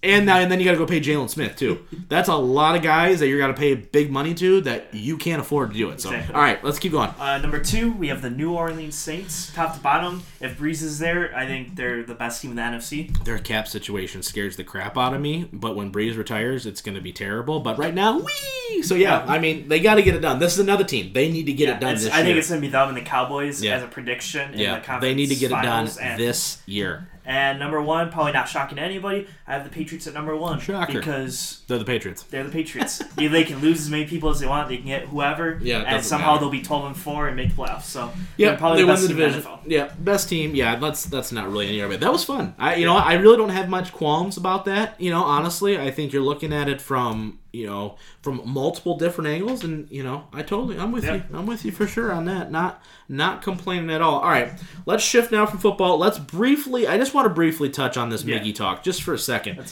[0.04, 1.86] And now and then you got to go pay Jaylon Smith too.
[2.10, 5.18] That's a lot of guys that you're got to pay big money to that you
[5.18, 6.02] can't afford to do it.
[6.02, 6.36] So, Exactly.
[6.36, 7.10] all right, let's keep going.
[7.20, 10.24] Uh, number two, we have the New Orleans Saints, top to bottom.
[10.42, 13.24] If Brees is there, I think they're the best team in the NFC.
[13.24, 16.96] Their cap situation scares the crap out of me, but when Brees retires, it's going
[16.96, 17.62] to be terrible.
[17.62, 18.82] But right now, wee!
[18.84, 20.40] So yeah, I mean, they got to get it done.
[20.40, 21.14] This is another team.
[21.14, 22.26] They need to get it done this I year.
[22.26, 23.78] think it's going to be them and the Cowboys Yeah.
[23.78, 24.52] as a prediction.
[24.52, 25.86] In the yeah, conference they need to get it done
[26.18, 27.08] this year.
[27.26, 29.28] And number one, probably not shocking to anybody.
[29.48, 30.94] I have the Patriots at number one Shocker.
[30.94, 32.24] because They're the Patriots.
[32.24, 33.02] they're the Patriots.
[33.18, 34.68] Yeah, they can lose as many people as they want.
[34.70, 35.60] They can get whoever.
[35.62, 36.42] Yeah, it and doesn't somehow matter.
[36.42, 37.84] they'll be twelve and four and make the playoffs.
[37.84, 39.52] So Yeah, they're probably they the win best the team in division.
[39.52, 39.60] NFL.
[39.68, 40.56] Yeah, best team.
[40.56, 42.02] Yeah, that's that's not really any argument.
[42.02, 42.56] That was fun.
[42.58, 45.00] I you know I really don't have much qualms about that.
[45.00, 49.30] You know, honestly, I think you're looking at it from you know from multiple different
[49.30, 51.16] angles, and you know I totally I'm with Yeah.
[51.16, 51.24] you.
[51.34, 52.52] I'm with you for sure on that.
[52.52, 54.20] Not not complaining at all.
[54.20, 54.52] All right,
[54.86, 55.98] let's shift now from football.
[55.98, 56.88] Let's briefly.
[56.88, 58.40] I just want to briefly touch on this Yeah.
[58.40, 59.72] Miggy talk just for a second.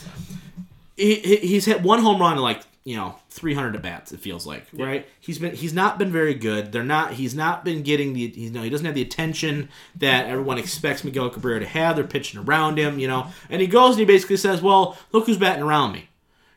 [0.96, 4.20] He, he- he's hit one home run in like you know 300 at bats it
[4.20, 7.84] feels like right he's been he's not been very good they're not he's not been
[7.84, 11.66] getting the you know he doesn't have the attention that everyone expects miguel cabrera to
[11.68, 14.98] have they're pitching around him you know and he goes and he basically says well
[15.12, 16.08] look who's batting around me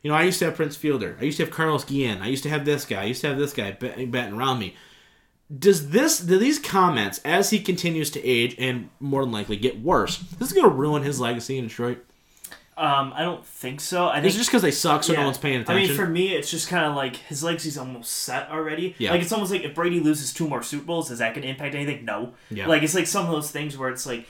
[0.04, 2.28] you know i used to have prince fielder i used to have carlos guillen i
[2.28, 4.76] used to have this guy i used to have this guy bat- batting around me
[5.56, 9.80] does this do these comments as he continues to age and more than likely get
[9.80, 10.18] worse?
[10.38, 12.04] This is going to ruin his legacy in Detroit.
[12.76, 14.08] Um, I don't think so.
[14.08, 15.20] I think Is it just because they suck, so yeah.
[15.20, 15.84] no one's paying attention.
[15.84, 18.96] I mean, for me, it's just kind of like his legacy's almost set already.
[18.98, 19.12] Yeah.
[19.12, 21.48] Like it's almost like if Brady loses two more Super Bowls, is that going to
[21.48, 22.04] impact anything?
[22.04, 22.32] No.
[22.50, 22.66] Yeah.
[22.66, 24.26] Like it's like some of those things where it's like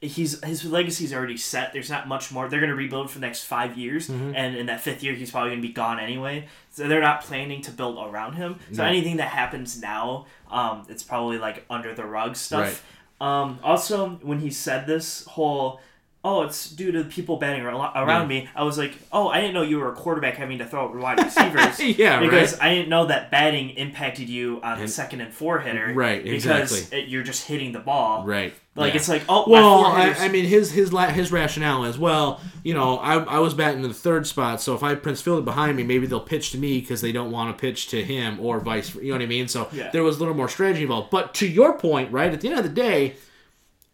[0.00, 1.72] he's his legacy's already set.
[1.72, 2.48] There's not much more.
[2.48, 4.34] They're going to rebuild for the next five years, Mm-hmm.
[4.34, 6.48] and in that fifth year, he's probably going to be gone anyway.
[6.70, 8.58] So they're not planning to build around him.
[8.72, 8.88] So No.
[8.88, 12.84] anything that happens now, um, it's probably like under the rug stuff.
[13.20, 15.80] Um, also, when he said this whole,
[16.24, 18.26] oh, it's due to people batting around Yeah.
[18.26, 20.90] me, I was like, oh, I didn't know you were a quarterback having to throw
[20.98, 21.78] wide receivers.
[21.98, 25.60] Yeah, Because I didn't know that batting impacted you on the And- second and four
[25.60, 25.92] hitter.
[25.94, 26.98] Right, Because exactly.
[26.98, 28.24] it, you're just hitting the ball.
[28.24, 28.54] right.
[28.76, 28.98] Like yeah.
[28.98, 32.74] it's like, oh, Well, I, I mean, his his la- his rationale is well, you
[32.74, 35.44] know, I, I was batting in the third spot, so if I have Prince Philip
[35.44, 38.40] behind me, maybe they'll pitch to me because they don't want to pitch to him
[38.40, 38.94] or vice.
[38.96, 39.46] You know what I mean?
[39.46, 39.90] So Yeah.
[39.92, 41.10] there was a little more strategy involved.
[41.10, 42.32] But to your point, right?
[42.32, 43.14] At the end of the day,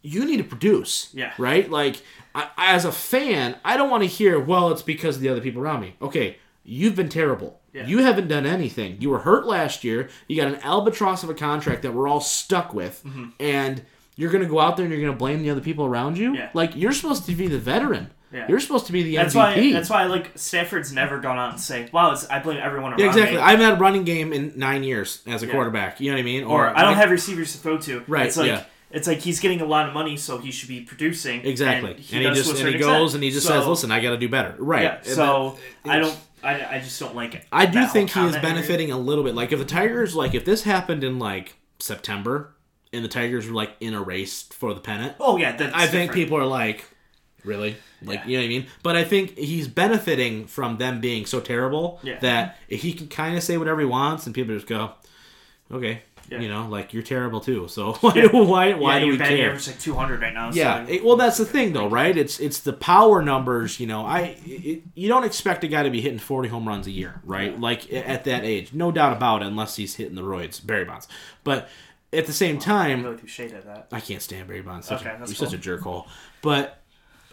[0.01, 1.09] you need to produce.
[1.13, 1.33] Yeah.
[1.37, 1.69] Right.
[1.69, 2.01] Like
[2.33, 5.41] I, as a fan, I don't want to hear, well, it's because of the other
[5.41, 5.95] people around me.
[6.01, 7.59] Okay, you've been terrible.
[7.73, 7.85] Yeah.
[7.85, 8.97] You haven't done anything.
[8.99, 10.09] You were hurt last year.
[10.27, 13.25] You got an albatross of a contract that we're all stuck with, Mm-hmm.
[13.39, 13.83] and
[14.21, 16.17] you're going to go out there and you're going to blame the other people around
[16.17, 16.35] you.
[16.35, 16.49] Yeah.
[16.53, 18.11] Like you're supposed to be the veteran.
[18.31, 18.45] Yeah.
[18.47, 19.37] You're supposed to be the that's MVP.
[19.37, 19.71] why.
[19.73, 22.99] That's why like Stafford's never gone out and say, "Wow, it's, I blame everyone around
[22.99, 23.35] yeah, exactly.
[23.37, 25.51] me." I haven't had a running game in nine years as a Yeah.
[25.51, 25.99] quarterback.
[25.99, 26.43] You know what I mean?
[26.45, 28.03] or I don't like- have receivers to throw to.
[28.07, 28.63] Right, It's like yeah.
[28.89, 31.45] it's like he's getting a lot of money, so he should be producing.
[31.45, 31.89] exactly.
[31.91, 33.13] And And he, he, just and he goes extent.
[33.15, 34.83] and he just So- says, "Listen, I got to do better." Right.
[34.83, 34.97] Yeah.
[35.03, 36.15] So I don't.
[36.43, 37.45] I, I just don't like it.
[37.51, 39.35] I do think he is benefiting a little bit.
[39.35, 42.53] Like if the Tigers, like if this happened in like September,
[42.93, 45.81] and the Tigers were like in a race for the pennant, Oh yeah, that's I
[45.87, 46.13] think different.
[46.13, 46.85] people are like,
[47.43, 48.27] really, like Yeah.
[48.27, 48.65] you know what I mean.
[48.83, 52.19] But I think he's benefiting from them being so terrible Yeah.
[52.19, 54.91] that he can kind of say whatever he wants, and people just go,
[55.71, 56.39] okay, Yeah.
[56.41, 57.67] you know, like you're terrible too.
[57.69, 59.53] So why why why do we care?
[59.55, 60.51] is like 200 right now.
[60.53, 62.15] Yeah, so, it- well, that's the thing, though, right?
[62.15, 63.79] It's it's the power numbers.
[63.79, 66.87] You know, I it, you don't expect a guy to be hitting forty home runs
[66.87, 67.57] a year, right?
[67.59, 71.07] Like at that age, no doubt about it, unless he's hitting the roids, Barry Bonds.
[71.43, 71.69] But
[72.13, 73.87] at the same I'm time, really shade at that.
[73.91, 74.87] I can't stand Barry Bonds.
[74.87, 75.47] Such Okay, a, he's cool.
[75.47, 76.07] such a jerk hole.
[76.41, 76.79] But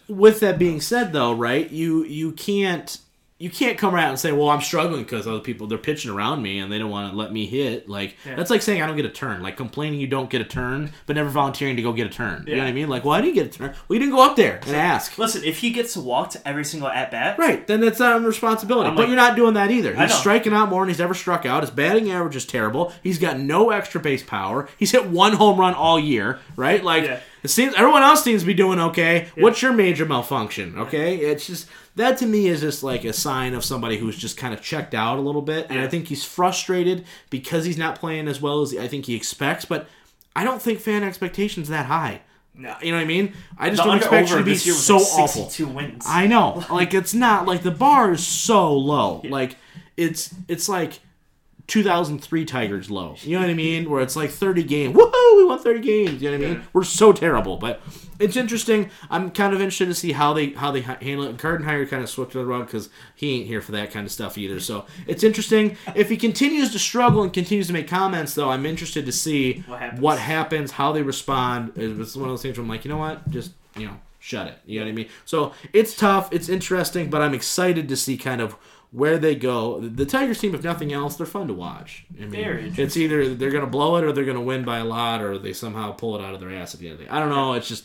[0.08, 1.68] with that being said, though, right?
[1.70, 2.98] You you can't
[3.40, 6.42] you can't come around and say, "Well, I'm struggling because other people they're pitching around
[6.42, 8.35] me and they don't want to let me hit." Like Yeah.
[8.35, 9.42] that's like saying I don't get a turn.
[9.42, 12.44] Like complaining you don't get a turn, but never volunteering to go get a turn.
[12.48, 12.88] You know what I mean?
[12.88, 13.74] Like, why do you get a turn?
[13.87, 15.16] Well, you didn't go up there and ask.
[15.18, 18.88] Listen, if he gets walked every single at bat, Right, then that's not a responsibility.
[18.90, 19.94] I'm but like- you're not doing that either.
[19.94, 21.62] He's striking out more than he's ever struck out.
[21.62, 22.92] His batting average is terrible.
[23.03, 24.68] He's got no extra base power.
[24.77, 26.83] He's hit one home run all year, right?
[26.83, 27.20] Like Yeah.
[27.42, 29.29] It seems everyone else seems to be doing okay.
[29.37, 30.79] What's your major malfunction?
[30.79, 34.37] Okay, it's just that to me is just like a sign of somebody who's just
[34.37, 37.98] kind of checked out a little bit, and I think he's frustrated because he's not
[37.98, 39.64] playing as well as I think he expects.
[39.64, 39.88] But
[40.35, 42.22] I don't think fan expectations that high.
[42.55, 42.74] No.
[42.83, 43.35] You know what I mean?
[43.57, 45.44] I just the don't expect you to be this year was so like awful.
[45.44, 46.05] 62 wins.
[46.09, 46.64] I know.
[46.70, 49.22] Like it's not like the bar is so low.
[49.24, 49.57] Like
[49.96, 50.98] it's it's like
[51.68, 53.14] 2003 Tigers low.
[53.20, 53.88] You know what I mean?
[53.88, 54.96] Where it's like 30 games.
[54.96, 55.37] Woohoo!
[55.37, 56.22] We won 30 games.
[56.22, 56.59] You know what I mean?
[56.59, 56.64] Yeah.
[56.72, 57.81] We're so terrible, but
[58.18, 58.90] it's interesting.
[59.11, 61.37] I'm kind of interested to see how they how they handle it.
[61.37, 64.37] Gardenhire kind of swept it around because he ain't here for that kind of stuff
[64.38, 64.59] either.
[64.61, 65.76] So it's interesting.
[65.94, 69.61] If he continues to struggle and continues to make comments, though, I'm interested to see
[69.66, 70.00] What happens.
[70.00, 71.72] what happens, how they respond.
[71.76, 74.48] It's one of those things where I'm like, you know what, just you know, shut
[74.48, 74.59] it.
[74.66, 75.09] You know what I mean?
[75.26, 78.57] So it's tough, it's interesting, but I'm excited to see kind of
[78.90, 79.81] where they go.
[79.81, 82.07] The Tigers team, if nothing else, they're fun to watch.
[82.16, 84.85] I mean, Very it's either they're gonna blow it or they're gonna win by a
[84.85, 87.05] lot, or they somehow pull it out of their ass at the end of the
[87.07, 87.11] day.
[87.11, 87.55] I don't know.
[87.55, 87.85] It's just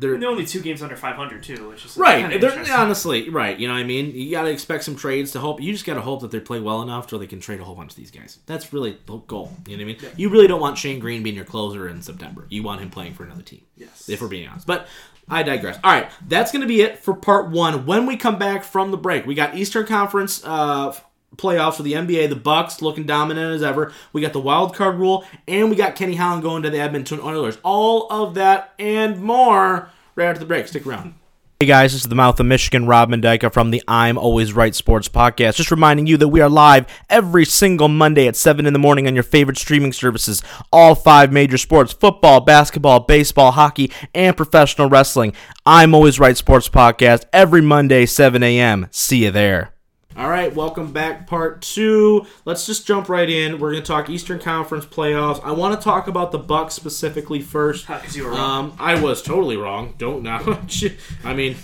[0.00, 2.40] they're they're only two games under 500 too, which is Right.
[2.40, 3.58] They're, honestly, right.
[3.58, 4.12] You know what I mean?
[4.14, 5.60] You got to expect some trades to hope.
[5.60, 7.64] You just got to hope that they play well enough so they can trade a
[7.64, 8.38] whole bunch of these guys.
[8.46, 9.52] That's really the goal.
[9.66, 10.12] You know what I mean?
[10.16, 12.46] You really don't want Shane Greene being your closer in September.
[12.48, 13.62] You want him playing for another team.
[13.76, 14.08] Yes.
[14.08, 14.66] If we're being honest.
[14.66, 14.88] But
[15.30, 15.78] I digress.
[15.84, 16.10] All right.
[16.26, 17.86] That's going to be it for part one.
[17.86, 20.92] When we come back from the break, we got Eastern Conference uh,
[21.36, 22.28] playoffs for the NBA.
[22.28, 23.92] The Bucks looking dominant as ever.
[24.12, 27.20] We got the wild card rule, and we got Kenny Holland going to the Edmonton
[27.20, 27.58] Oilers.
[27.62, 30.66] All of that and more right after the break.
[30.66, 31.14] Stick around.
[31.60, 34.74] Hey guys, this is the mouth of Michigan, Rob Mendyka from the I'm Always Right
[34.74, 35.56] Sports Podcast.
[35.56, 39.06] Just reminding you that we are live every single Monday at 7 in the morning
[39.06, 40.42] on your favorite streaming services.
[40.72, 45.34] All five major sports football, basketball, baseball, hockey, and professional wrestling.
[45.66, 48.86] I'm Always Right Sports Podcast every Monday, 7 a.m.
[48.90, 49.74] See you there.
[50.20, 52.26] All right, welcome back, part two.
[52.44, 53.58] Let's just jump right in.
[53.58, 55.42] We're going to talk Eastern Conference playoffs.
[55.42, 57.86] I want to talk about the Bucks specifically first.
[57.86, 58.72] Because you were wrong.
[58.72, 59.94] Um, I was totally wrong.
[59.96, 60.60] Don't now.
[61.24, 61.56] I mean,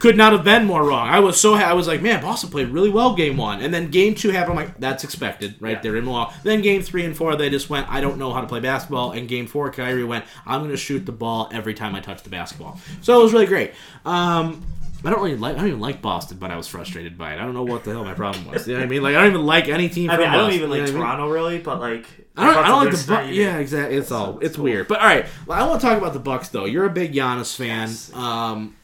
[0.00, 1.08] could not have been more wrong.
[1.08, 3.72] I was so ha- I was like, man, Boston played really well game one, and
[3.72, 4.58] then game two happened.
[4.58, 5.80] I'm like, that's expected, right Yeah.
[5.80, 6.34] there in Milwaukee.
[6.42, 9.12] Then game three and four, they just went, I don't know how to play basketball.
[9.12, 12.22] And game four, Kyrie went, I'm going to shoot the ball every time I touch
[12.22, 12.78] the basketball.
[13.00, 13.72] So it was really great.
[14.04, 14.62] Um,
[15.04, 15.56] I don't really like.
[15.56, 17.36] I don't even like Boston, but I was frustrated by it.
[17.38, 18.66] I don't know what the hell my problem was.
[18.66, 19.02] You know what I mean?
[19.02, 20.10] Like I don't even like any team.
[20.10, 21.02] I from mean, I don't Boston, even you know like I mean?
[21.02, 23.30] Toronto really, but like I don't, I don't like the Bucks.
[23.30, 23.96] Yeah, exactly.
[23.96, 24.64] It's all it's cool.
[24.64, 24.88] weird.
[24.88, 26.64] But all right, well, I want to talk about the Bucks though.
[26.64, 27.88] You're a big Giannis fan.
[27.88, 28.12] Yes.
[28.14, 28.76] Um,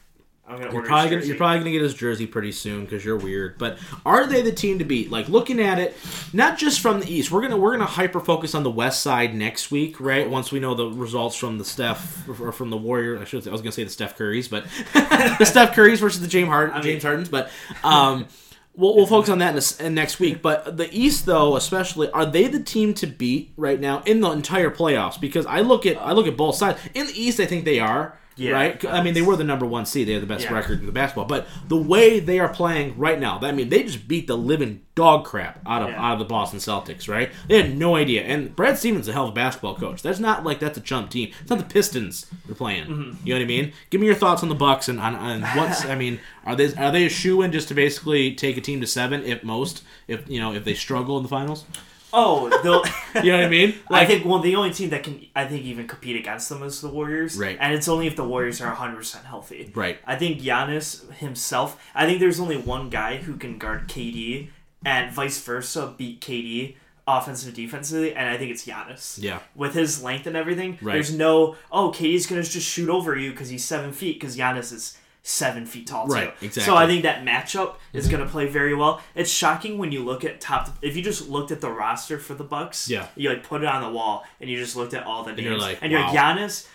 [0.59, 3.57] gonna you're probably gonna you're probably gonna get his jersey pretty soon because you're weird.
[3.57, 5.11] But are they the team to beat?
[5.11, 5.95] Like looking at it,
[6.33, 7.31] not just from the East.
[7.31, 10.29] We're gonna we're gonna hyper focus on the West side next week, right?
[10.29, 13.19] Once we know the results from the Steph or from the Warrior.
[13.19, 14.65] I should say, I was gonna say the Steph Currys, but
[15.39, 17.29] the Steph Currys versus the James Harden, mean- James Hardens.
[17.29, 17.49] But
[17.83, 18.27] um,
[18.75, 20.41] we'll, we'll focus on that in, this, in next week.
[20.41, 24.31] But the East, though, especially, are they the team to beat right now in the
[24.31, 25.19] entire playoffs?
[25.19, 26.79] Because I look at I look at both sides.
[26.93, 28.17] In the East, I think they are.
[28.37, 28.51] Yeah.
[28.51, 28.85] right.
[28.85, 30.07] I mean, they were the number one seed.
[30.07, 30.53] They have the best Yeah.
[30.53, 31.25] record in the basketball.
[31.25, 34.81] But the way they are playing right now, I mean, they just beat the living
[34.95, 36.01] dog crap out of Yeah.
[36.03, 37.07] out of the Boston Celtics.
[37.09, 37.29] Right?
[37.47, 38.23] They had no idea.
[38.23, 40.01] And Brad Stevens is a hell of a basketball coach.
[40.01, 41.31] That's not like that's a chump team.
[41.41, 42.85] It's not the Pistons they're playing.
[42.85, 43.27] Mm-hmm.
[43.27, 43.73] You know what I mean?
[43.89, 45.85] Give me your thoughts on the Bucks and on, on what's.
[45.85, 48.81] I mean, are they are they a shoe in just to basically take a team
[48.81, 51.65] to seven if most if you know if they struggle in the finals?
[52.13, 52.83] Oh, they'll.
[53.23, 53.75] You know what I mean?
[53.89, 56.63] Like, I think well, the only team that can I think even compete against them
[56.63, 57.57] is the Warriors, Right.
[57.59, 59.99] And it's only if the Warriors are 100 percent healthy, Right.
[60.05, 61.77] I think Giannis himself.
[61.93, 64.47] I think there's only one guy who can guard KD,
[64.85, 66.75] and vice versa, beat KD
[67.07, 69.21] offensive defensively, and I think it's Giannis.
[69.21, 69.39] Yeah.
[69.55, 70.93] With his length and everything, Right.
[70.93, 74.71] there's no oh KD's gonna just shoot over you because he's seven feet because Giannis
[74.71, 76.13] is seven feet tall too.
[76.13, 76.73] Right, exactly.
[76.73, 76.83] Mm-hmm.
[76.83, 79.01] I think that matchup is gonna play very well.
[79.15, 80.69] It's shocking when you look at top.
[80.81, 83.07] If you just looked at the roster for the Bucks, Yeah.
[83.15, 85.43] you like put it on the wall and you just looked at all the names,
[85.43, 86.15] you're like, and you're like.
[86.17, 86.67] Giannis.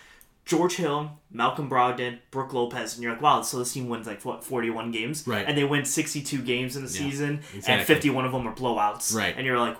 [0.45, 4.23] George Hill, Malcolm Brogdon, Brook Lopez, and you're like, wow, so this team wins like
[4.23, 5.45] what, 41 games, Right.
[5.45, 7.73] And they win 62 games in the season, exactly.
[7.73, 9.33] and 51 of them are blowouts, Right.
[9.35, 9.75] And you're like,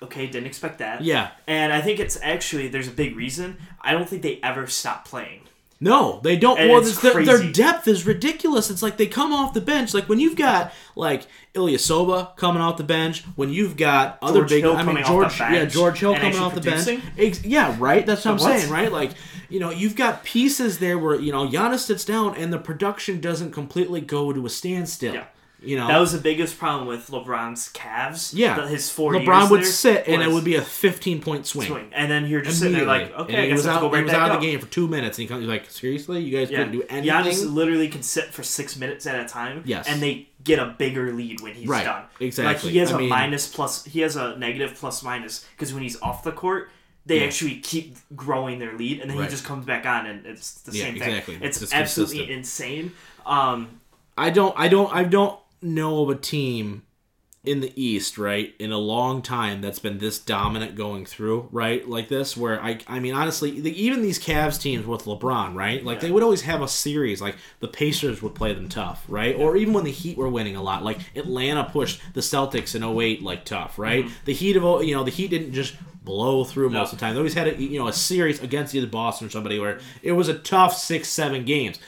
[0.00, 1.32] okay, didn't expect that, Yeah.
[1.46, 3.58] And I think it's actually there's a big reason.
[3.82, 5.42] I don't think they ever stop playing.
[5.80, 6.58] No, they don't.
[6.58, 8.68] And well, their, their depth is ridiculous.
[8.68, 9.94] It's like they come off the bench.
[9.94, 14.48] Like when you've got like Ilyasova coming off the bench, when you've got other George
[14.50, 14.64] big.
[14.64, 15.38] Hill I mean, George.
[15.38, 17.00] yeah, George Hill coming off the bench.
[17.16, 18.04] Ex- yeah, right.
[18.04, 18.58] That's what I'm What?
[18.60, 18.90] saying, right?
[18.90, 19.12] Like
[19.48, 23.20] you know, you've got pieces there where you know Giannis sits down and the production
[23.20, 25.14] doesn't completely go to a standstill.
[25.14, 25.24] Yeah.
[25.60, 28.32] You know, That was the biggest problem with LeBron's Cavs.
[28.32, 28.68] yeah.
[28.68, 31.66] his four LeBron would sit and it would be a 15 point swing.
[31.66, 31.90] swing.
[31.92, 33.86] and then you're just sitting there like, okay, And I guess was I have to
[33.86, 33.90] out.
[33.90, 35.68] go right was out of the game for two minutes, and he comes he's like,
[35.68, 39.18] "Seriously, you guys Yeah, couldn't do anything." Giannis literally can sit for six minutes at
[39.18, 39.62] a time.
[39.64, 39.86] Yes.
[39.88, 42.04] and they get a bigger lead when he's Right, done.
[42.20, 42.68] exactly.
[42.68, 43.84] Like he has I a mean- minus plus.
[43.84, 46.70] He has a negative plus minus because when he's off the court.
[47.06, 47.26] They Yeah.
[47.26, 49.24] actually keep growing their lead, and then Right.
[49.24, 51.34] he just comes back on, and it's the Yeah, same exactly.
[51.36, 51.42] thing.
[51.42, 52.38] It's It's absolutely consistent.
[52.38, 52.92] insane.
[53.24, 53.80] Um,
[54.18, 56.82] I don't I don't I don't know of a team
[57.44, 61.88] in the East, right, in a long time that's been this dominant going through, right,
[61.88, 62.36] like this.
[62.36, 66.10] Where I, I mean, honestly, the, even these Cavs teams with LeBron, right, like they
[66.10, 67.22] would always have a series.
[67.22, 70.56] Like the Pacers would play them tough, right, or even when the Heat were winning
[70.56, 74.04] a lot, like Atlanta pushed the Celtics in 08 like tough, right.
[74.04, 74.14] Mm-hmm.
[74.24, 77.14] The Heat of you know the Heat didn't just blow through most of the time.
[77.14, 80.12] They always had a you know a series against either Boston or somebody where it
[80.12, 81.78] was a tough six seven games.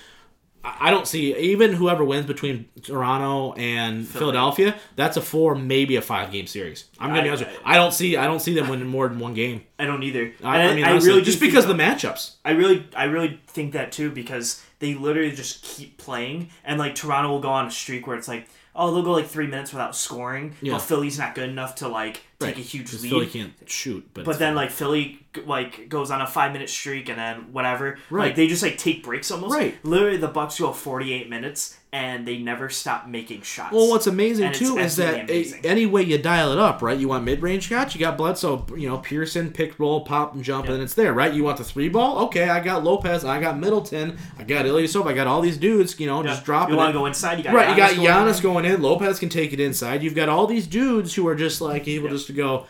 [0.65, 4.75] I I don't see even whoever wins between Toronto and Philadelphia.
[4.97, 6.87] That's a four, maybe a five game series.
[6.99, 7.45] I'm gonna be honest.
[7.51, 7.59] you.
[7.65, 8.17] I don't see.
[8.17, 9.63] I don't see them winning more than one game.
[9.79, 10.33] I don't either.
[10.45, 12.35] I, I mean, honestly, really just because that- the matchups.
[12.45, 16.95] I really, I really think that too because they literally just keep playing, and like
[16.95, 19.73] Toronto will go on a streak where it's like, oh, they'll go like three minutes
[19.73, 20.75] without scoring, Yeah.
[20.75, 23.11] but Philly's not good enough to like take a huge lead.
[23.11, 27.09] Philly can't shoot, but but then like Philly like goes on a five minute streak
[27.09, 27.99] and then whatever.
[28.11, 28.27] Right.
[28.27, 29.55] Like they just like take breaks almost.
[29.55, 29.77] Right.
[29.85, 33.73] Literally, the Bucks go forty eight minutes and they never stop making shots.
[33.75, 35.65] Well, what's amazing And too is that amazing.
[35.65, 36.97] any way you dial it up, right?
[36.99, 40.45] You want mid range shots, you got Bledsoe, you know, Pearson, pick, roll, pop, and
[40.45, 41.35] jump, and it's there, right?
[41.35, 42.27] You want the three ball?
[42.27, 45.99] Okay, I got Lopez, I got Middleton, I got Ilyasova, I got all these dudes,
[45.99, 47.39] you know, just dropping You want to go inside?
[47.39, 48.43] You got Right, you got going Giannis in.
[48.43, 48.83] going in.
[48.83, 50.03] Lopez can take it inside.
[50.05, 52.67] You've got all these dudes who are just like able just to go.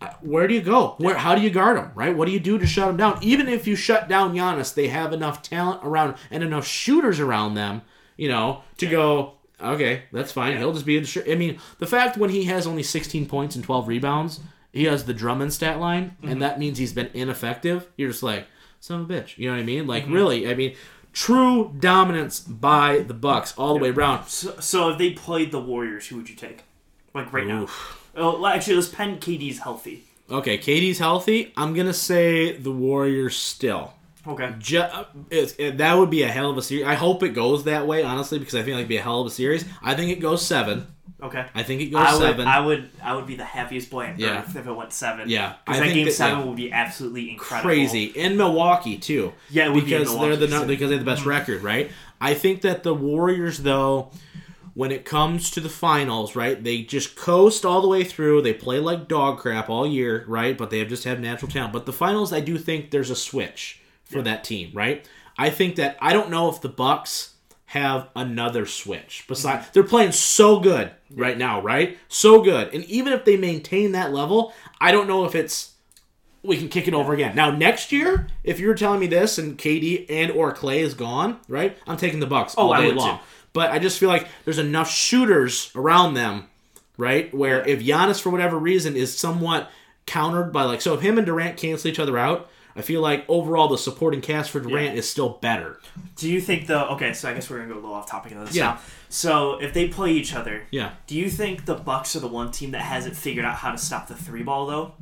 [0.00, 0.94] "Uh, Where do you go?
[0.98, 1.16] Where?
[1.16, 1.90] How do you guard them?
[1.94, 2.16] Right?
[2.16, 3.18] What do you do to shut them down?
[3.22, 7.54] Even if you shut down Giannis, they have enough talent around and enough shooters around
[7.54, 7.82] them,
[8.16, 9.34] you know, to go.
[9.62, 10.56] Okay, that's fine.
[10.56, 11.06] He'll just be in.
[11.30, 14.40] I mean, the fact when he has only 16 points and 12 rebounds,
[14.72, 16.28] he has the Drummond stat line, Mm-hmm.
[16.28, 17.86] and that means he's been ineffective.
[17.98, 18.46] You're just like,
[18.80, 19.36] son of a bitch.
[19.36, 19.86] You know what I mean?
[19.86, 20.12] Like, Mm-hmm.
[20.14, 20.48] really?
[20.50, 20.76] I mean,
[21.12, 24.26] true dominance by the Bucks all the way around.
[24.28, 26.62] So, so if they played the Warriors, who would you take?
[27.12, 27.66] Like right now.
[28.16, 30.04] Oh, well, actually, let's pen KD's healthy.
[30.30, 31.52] Okay, KD's healthy.
[31.56, 33.94] I'm gonna say the Warriors still.
[34.26, 34.54] Okay.
[34.58, 36.86] Ju- uh, it's, it, that would be a hell of a series.
[36.86, 39.26] I hope it goes that way, honestly, because I think it'd be a hell of
[39.26, 39.64] a series.
[39.82, 40.86] I think it goes seven.
[41.22, 41.44] Okay.
[41.54, 42.46] I think it goes I would, seven.
[42.46, 44.40] I would, I would be the happiest boy on Yeah.
[44.40, 45.28] earth if it went seven.
[45.28, 46.44] Yeah, because that game that- seven yeah.
[46.44, 47.68] would be absolutely incredible.
[47.68, 49.32] crazy in Milwaukee too.
[49.50, 51.30] Yeah, it would be because they're the because they have the best mm-hmm.
[51.30, 51.90] record, right?
[52.20, 54.10] I think that the Warriors, though,
[54.74, 58.42] when it comes to the finals, right, they just coast all the way through.
[58.42, 60.56] They play like dog crap all year, right?
[60.56, 61.72] But they have just have natural talent.
[61.72, 65.06] But the finals, I do think there's a switch for that team, right?
[65.38, 67.34] I think that I don't know if the Bucks
[67.66, 69.24] have another switch.
[69.28, 71.98] Besides, they're playing so good right now, right?
[72.08, 75.74] So good, and even if they maintain that level, I don't know if it's
[76.42, 77.36] we can kick it over again.
[77.36, 81.38] Now next year, if you're telling me this and KD and or Klay is gone,
[81.48, 81.76] right?
[81.86, 83.18] I'm taking the Bucks all Oh, day long.
[83.18, 83.22] too.
[83.52, 86.44] But I just feel like there's enough shooters around them,
[86.96, 87.32] right?
[87.34, 89.70] Where if Giannis for whatever reason is somewhat
[90.06, 93.24] countered by like so if him and Durant cancel each other out, I feel like
[93.28, 95.80] overall the supporting cast for Durant is still better.
[96.16, 97.12] Do you think the okay?
[97.12, 98.54] So I guess we're gonna go a little off topic of this.
[98.54, 98.64] Yeah.
[98.64, 98.78] Now.
[99.08, 100.90] So if they play each other, Yeah.
[101.08, 103.78] do you think the Bucks are the one team that hasn't figured out how to
[103.78, 104.94] stop the three ball though?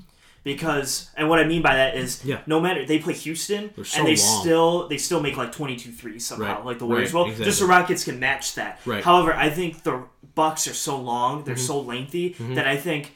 [0.45, 2.41] Because and what I mean by that is Yeah.
[2.47, 4.41] no matter they play Houston so and they long.
[4.41, 6.65] still they still make like 22 threes somehow Right.
[6.65, 7.67] like the Warriors Right, will just the.
[7.67, 8.81] Rockets can match that.
[8.87, 9.05] Right.
[9.05, 11.47] However, I think the Bucks are so long, Mm-hmm.
[11.47, 13.15] they're so lengthy that I think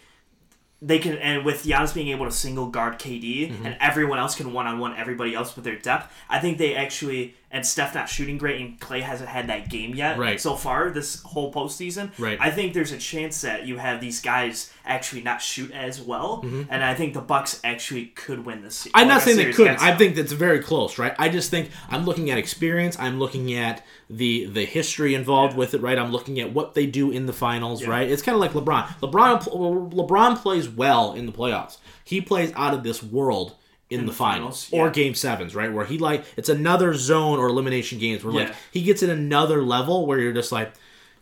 [0.85, 3.66] they can and with Giannis being able to single guard KD Mm-hmm.
[3.66, 6.12] and everyone else can one on one everybody else with their depth.
[6.28, 9.94] I think they actually and Steph not shooting great and Klay hasn't had that game
[9.94, 10.40] yet Right.
[10.40, 12.10] so far this whole postseason.
[12.18, 12.38] Right.
[12.40, 16.44] I think there's a chance that you have these guys actually not shoot as well,
[16.70, 18.80] and I think the Bucks actually could win this.
[18.86, 18.90] Mm-hmm.
[18.96, 19.80] I'm not saying they couldn't.
[19.80, 21.14] I think that's very close, right?
[21.18, 22.96] I just think I'm looking at experience.
[22.98, 25.98] I'm looking at the the history involved with it, right?
[25.98, 27.90] I'm looking at what they do in the finals, Yeah.
[27.90, 28.10] right?
[28.10, 28.86] It's kind of like LeBron.
[29.00, 31.78] LeBron LeBron plays well in the playoffs.
[32.04, 33.54] He plays out of this world
[33.92, 34.92] in, the, the finals, finals, or yeah.
[34.92, 35.72] game sevens, right?
[35.72, 39.62] Where he like it's another zone or elimination games where like he gets at another
[39.62, 40.72] level where you're just like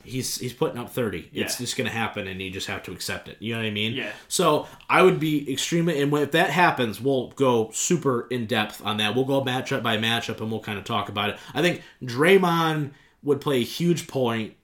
[0.03, 3.29] he's he's putting up 30 it's just gonna happen and you just have to accept
[3.29, 4.11] it you know what i mean Yeah.
[4.29, 8.97] so I would be extremely, and if that happens, we'll go super in depth on
[8.97, 9.15] that.
[9.15, 11.39] We'll go matchup by matchup, and we'll kind of talk about it.
[11.55, 14.55] I think Draymond would play a huge point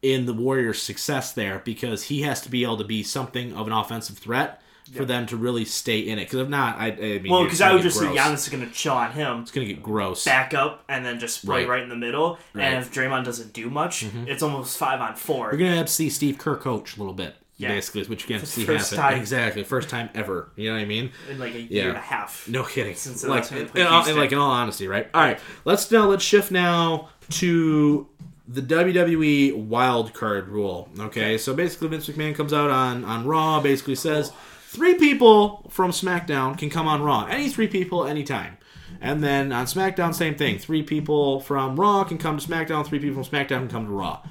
[0.00, 3.66] in the Warriors' success there because he has to be able to be something of
[3.66, 4.62] an offensive threat
[4.94, 6.24] for them to really stay in it.
[6.24, 8.18] Because if not, I, I mean, Well, because I would just say gross.
[8.18, 10.24] Giannis is going to chill on him, It's gonna get gross.
[10.24, 11.68] back up, and then just play Right.
[11.68, 12.38] right, in the middle.
[12.54, 12.64] Right.
[12.64, 12.74] Mm-hmm.
[12.76, 15.92] And if Draymond doesn't do much, it's almost five on 4 We're gonna have to
[15.92, 17.36] see Steve Kerr coach a little bit.
[17.60, 17.68] Yeah.
[17.70, 19.10] Basically, is what you get to see first happen.
[19.12, 19.20] time.
[19.20, 20.50] Exactly, first time ever.
[20.54, 21.10] You know what I mean?
[21.28, 21.68] in like a Yeah.
[21.82, 22.46] year and a half.
[22.48, 22.94] No kidding.
[22.94, 24.16] Since like, last time they in, played all, Houston.
[24.16, 25.08] like in all honesty, right?
[25.12, 25.40] All right.
[25.64, 28.06] Let's now let's shift now to
[28.46, 30.88] the WWE wild card rule.
[30.98, 34.32] Okay, so basically Vince McMahon comes out on on Raw, basically says
[34.68, 38.58] three people from SmackDown can come on Raw, any three people, anytime.
[39.00, 40.58] And then on SmackDown, same thing.
[40.58, 42.86] Three people from Raw can come to SmackDown.
[42.86, 44.22] Three people from SmackDown can come to Raw.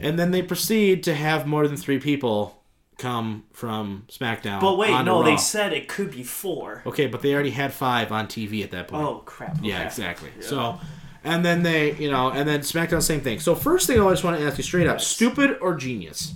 [0.00, 2.62] And then they proceed to have more than three people
[2.96, 4.60] come from SmackDown.
[4.60, 5.22] But wait, no, Raw.
[5.22, 6.82] they said it could be four.
[6.86, 9.04] Okay, but they already had five on TV at that point.
[9.04, 9.58] Oh crap!
[9.62, 9.86] yeah, okay.
[9.86, 10.30] exactly.
[10.40, 10.78] So,
[11.24, 13.40] and then they, you know, and then SmackDown, same thing.
[13.40, 16.34] So, first thing I just want to ask you straight up: stupid or genius?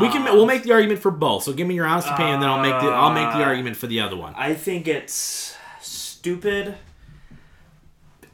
[0.00, 1.42] We can, Um, we'll make the argument for both.
[1.44, 3.76] So, give me your honest opinion, then I'll make the, I'll make the Uh, argument
[3.76, 4.34] for the other one.
[4.36, 6.74] I think it's stupid,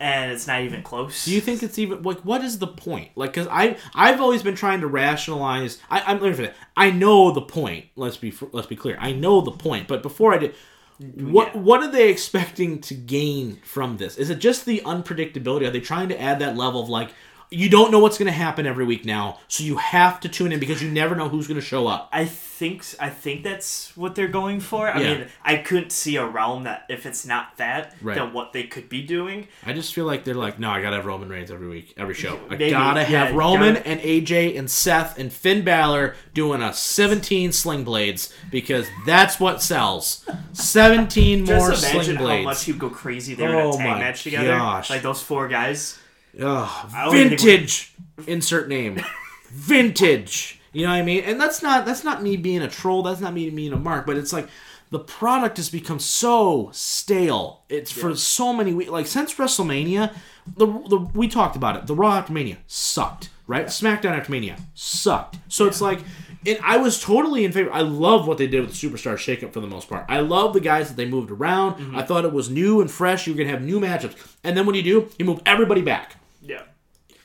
[0.01, 1.25] and it's not even close.
[1.25, 3.11] Do you think it's even like what is the point?
[3.17, 5.79] Like, because I I've always been trying to rationalize.
[5.91, 6.55] I, I'm let me finish.
[6.77, 7.87] I know the point.
[7.97, 8.97] Let's be let's be clear.
[9.01, 9.87] I know the point.
[9.89, 10.55] But before I did,
[10.99, 11.61] what Yeah.
[11.61, 14.17] what are they expecting to gain from this?
[14.17, 15.67] Is it just the unpredictability?
[15.67, 17.11] Are they trying to add that level of like
[17.55, 20.53] you don't know what's going to happen every week now, so you have to tune
[20.53, 22.09] in because you never know who's going to show up.
[22.13, 24.89] I think I think that's what they're going for.
[24.89, 25.15] I Yeah.
[25.15, 28.15] mean, I couldn't see a realm that if it's not that, Right.
[28.15, 29.49] then what they could be doing.
[29.67, 32.15] I just feel like they're like, no, I gotta have Roman Reigns every week, every
[32.15, 32.39] show.
[32.49, 36.63] I Maybe, gotta yeah, have Roman gotta- and AJ and Seth and Finn Balor doing
[36.63, 40.25] a 17 sling blades because that's what sells.
[40.53, 43.77] 17 more Just sling imagine how much you go crazy there were in Oh a
[43.77, 44.49] tag my match together.
[44.49, 44.91] gosh.
[44.91, 45.99] Like those four guys.
[46.41, 47.95] Ugh, I don't even think vintage.
[48.27, 49.01] Insert name.
[49.51, 50.61] vintage.
[50.73, 51.25] You know what I mean?
[51.25, 53.03] And that's not that's not me being a troll.
[53.03, 54.07] That's not me being a mark.
[54.07, 54.49] But it's like
[54.91, 57.63] the product has become so stale.
[57.69, 58.91] It's for so many weeks.
[58.91, 60.15] Like since WrestleMania,
[60.57, 61.87] the, the we talked about it.
[61.87, 63.31] The Raw after Mania sucked.
[63.47, 63.67] Right?
[63.67, 65.39] SmackDown after Mania sucked.
[65.49, 66.01] So it's like.
[66.47, 67.73] And I was totally in favor.
[67.73, 70.05] I love what they did with the Superstar Shakeup for the most part.
[70.11, 71.77] I love the guys that they moved around.
[71.77, 71.97] Mm-hmm.
[71.97, 73.27] I thought it was new and fresh.
[73.27, 74.15] You were gonna have new matchups.
[74.45, 75.11] And then what do you do?
[75.19, 76.19] You move everybody back Yeah.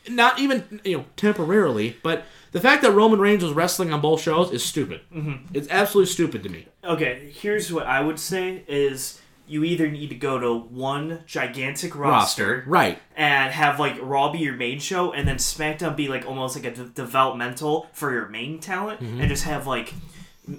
[0.07, 4.21] Not even you know temporarily, but The fact that Roman Reigns was wrestling on both
[4.21, 5.01] shows is stupid.
[5.13, 5.55] Mm-hmm.
[5.55, 6.65] It's absolutely stupid to me.
[6.83, 11.95] Okay, here's what I would say is you either need to go to one gigantic
[11.95, 12.99] roster, Roster, right?
[13.15, 16.65] and have like Raw be your main show, and then SmackDown be like almost like
[16.65, 19.93] a de- developmental for your main talent, and just have like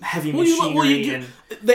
[0.02, 0.36] heavy Mm-hmm.
[0.38, 1.26] Well, you, machinery well, you and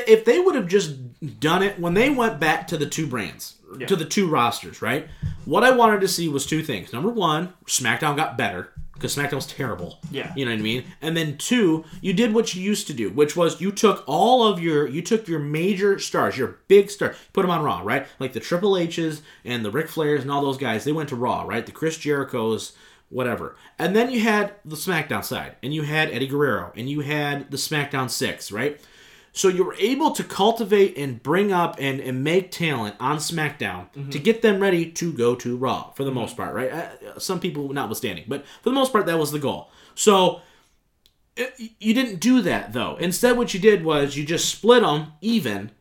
[0.08, 3.56] if they would have just done it when they went back to the two brands,
[3.80, 3.88] Yeah.
[3.88, 5.08] to the two rosters, right?
[5.46, 6.92] What I wanted to see was two things.
[6.94, 10.00] Number one, SmackDown got better because SmackDown was terrible.
[10.10, 10.34] Yeah.
[10.36, 10.86] you know what I mean.
[11.02, 14.48] And then two, you did what you used to do, which was you took all
[14.48, 18.08] of your you took your major stars, your big star, put them on Raw, right?
[18.20, 21.16] Like the Triple H's and the Ric Flairs and all those guys, they went to
[21.16, 21.66] Raw, right?
[21.66, 22.74] The Chris Jericho's
[23.10, 23.56] whatever.
[23.78, 27.52] And then you had the SmackDown side, and you had Eddie Guerrero, and you had
[27.52, 28.80] the SmackDown Six, right?
[29.36, 33.92] So you were able to cultivate and bring up and, and make talent on SmackDown
[33.92, 34.10] mm-hmm.
[34.10, 36.72] to get them ready to go to Raw for the most part, right?
[36.72, 39.70] Uh, uh some people notwithstanding, but for the most part, that was the goal.
[39.94, 40.38] So
[41.38, 42.96] uh, it, you didn't do that though.
[42.96, 45.72] Instead, what you did was you just split them even,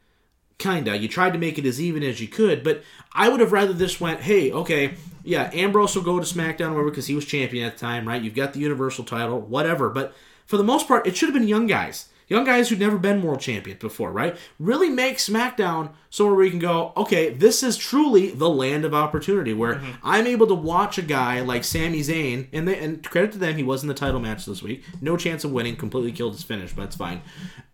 [0.58, 0.98] kinda.
[0.98, 2.82] You tried to make it as even as you could, but
[3.12, 6.90] I would have rather this went, hey, okay, yeah, Ambrose will go to SmackDown, whatever,
[6.90, 8.20] because he was champion at the time, right?
[8.20, 9.90] You've got the Universal title, whatever.
[9.90, 10.12] But
[10.44, 12.08] for the most part, it should have been young guys.
[12.26, 14.36] Young guys who've never been world champions before, right?
[14.58, 18.94] Really make SmackDown somewhere where you can go, okay, this is truly the land of
[18.94, 19.90] opportunity where mm-hmm.
[20.02, 23.56] I'm able to watch a guy like Sami Zayn, and they, and credit to them,
[23.56, 24.84] he was in the title match this week.
[25.00, 27.20] No chance of winning, completely killed his finish, but it's fine.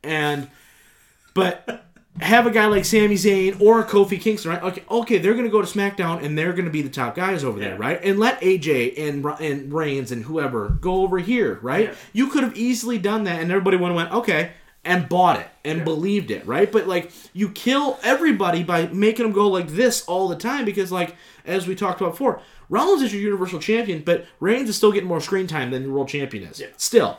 [0.02, 0.50] And
[1.34, 1.84] but
[2.20, 4.62] have a guy like Sami Zayn or Kofi Kingston, right?
[4.62, 7.58] Okay, okay, they're gonna go to SmackDown and they're gonna be the top guys over
[7.58, 8.00] there, right?
[8.02, 11.88] And let AJ and and Reigns and whoever go over here, right?
[11.88, 11.94] Yeah.
[12.12, 14.52] You could have easily done that, and everybody would have went okay
[14.84, 16.70] and bought it and believed it, right?
[16.70, 20.90] But like you kill everybody by making them go like this all the time because,
[20.90, 24.92] like as we talked about before, Rollins is your Universal Champion, but Reigns is still
[24.92, 26.62] getting more screen time than your World Champion is.
[26.76, 27.18] Still,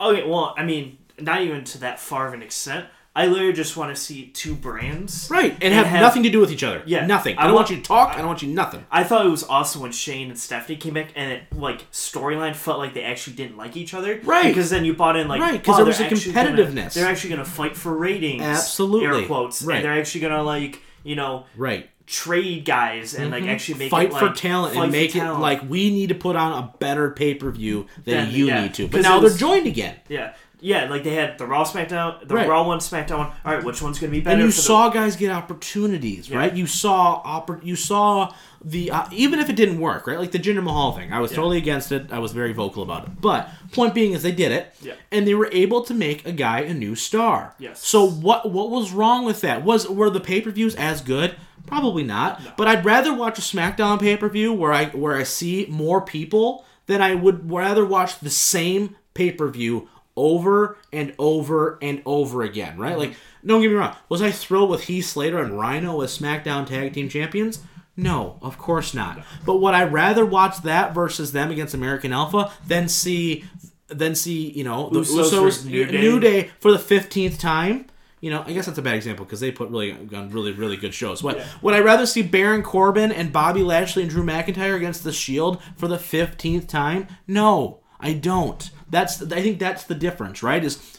[0.00, 2.86] Okay, well, I mean, not even to that far of an extent.
[3.18, 5.28] I literally just want to see two brands.
[5.28, 5.56] right?
[5.60, 6.82] And, have, nothing to do with each other.
[6.86, 7.04] Yeah.
[7.04, 7.36] nothing.
[7.36, 8.14] I, I don't want, want- you to talk.
[8.14, 8.86] I don't want you nothing.
[8.92, 12.54] I thought it was awesome when Shane and Stephanie came back, and it like storyline
[12.54, 14.20] felt like they actually didn't like each other.
[14.22, 14.46] Right.
[14.46, 16.94] Because then you bought in like Right, 'cause oh, there was a actually gonna- competitiveness.
[16.94, 18.42] they're actually gonna fight for ratings.
[18.42, 19.22] Absolutely.
[19.22, 19.62] Air quotes.
[19.62, 19.76] Right.
[19.76, 21.90] And they're actually gonna like you know Right.
[22.06, 23.50] trade guys and like mm-hmm.
[23.50, 25.40] actually make fight it, for talent and make it talent.
[25.40, 28.62] like we need to put on a better pay per view than you yeah.
[28.62, 28.86] need to.
[28.88, 29.96] But now was- they're joined again.
[30.08, 30.34] yeah.
[30.60, 32.48] Yeah, like they had the Raw SmackDown, the Right.
[32.48, 33.30] Raw one, SmackDown one.
[33.44, 34.34] All right, which one's gonna be better?
[34.34, 36.54] And you for the- saw guys get opportunities, right?
[36.54, 38.32] You saw oppor- you saw
[38.64, 40.18] the uh, even if it didn't work, right?
[40.18, 42.06] Like the Jinder Mahal thing, I was totally against it.
[42.10, 43.20] I was very vocal about it.
[43.20, 44.94] But point being is they did it, Yeah.
[45.12, 47.54] and they were able to make a guy a new star.
[47.58, 47.86] Yes.
[47.86, 49.64] So what what was wrong with that?
[49.64, 51.36] Was were the pay per views as good?
[51.66, 52.56] Probably not.
[52.56, 56.00] But I'd rather watch a SmackDown pay per view where I where I see more
[56.00, 59.88] people than I would rather watch the same pay per view
[60.18, 62.90] over and over and over again, right?
[62.90, 63.00] Mm-hmm.
[63.00, 63.16] Like,
[63.46, 63.94] don't get me wrong.
[64.08, 67.60] Was I thrilled with Heath Slater and Rhino as SmackDown Tag Team Champions?
[67.96, 69.24] No, of course not.
[69.46, 73.44] But would I rather watch that versus them against American Alpha than see
[73.88, 76.42] than see you know the Usos Usos, New New, Day.
[76.42, 76.50] Day.
[76.60, 77.86] for the fifteenth time?
[78.20, 80.76] You know, I guess that's a bad example because they put really on really really
[80.76, 81.22] good shows.
[81.22, 85.12] What would I rather see Baron Corbin and Bobby Lashley and Drew McIntyre against the
[85.12, 87.06] Shield for the fifteenth time?
[87.26, 88.70] No, I don't.
[88.90, 90.64] That's I think that's the difference, right?
[90.64, 90.98] Is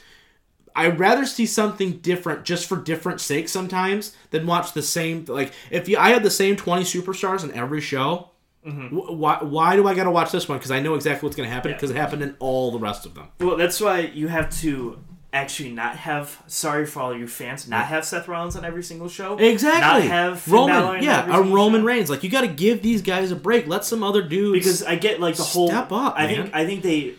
[0.75, 5.25] I'd rather see something different just for different sake sometimes than watch the same.
[5.27, 8.29] Like if you, I had the same twenty superstars in every show.
[8.65, 8.95] Mm-hmm.
[8.95, 10.57] wh- Why, why do I got to watch this one?
[10.57, 13.05] Because I know exactly what's going to happen because it happened in all the rest
[13.05, 13.29] of them.
[13.39, 14.99] Well, that's why you have to
[15.31, 16.41] actually not have.
[16.47, 19.37] Sorry for all you fans, not have Seth Rollins on every single show.
[19.37, 19.81] Exactly.
[19.81, 21.01] Not have Finn Roman.
[21.03, 21.85] Yeah, a Roman show.
[21.87, 22.09] Reigns.
[22.09, 23.65] Like you got to give these guys a break.
[23.65, 24.59] Let some other dudes.
[24.59, 25.69] because I get like the whole.
[25.69, 26.35] Step up, I man.
[26.43, 27.15] think I think they.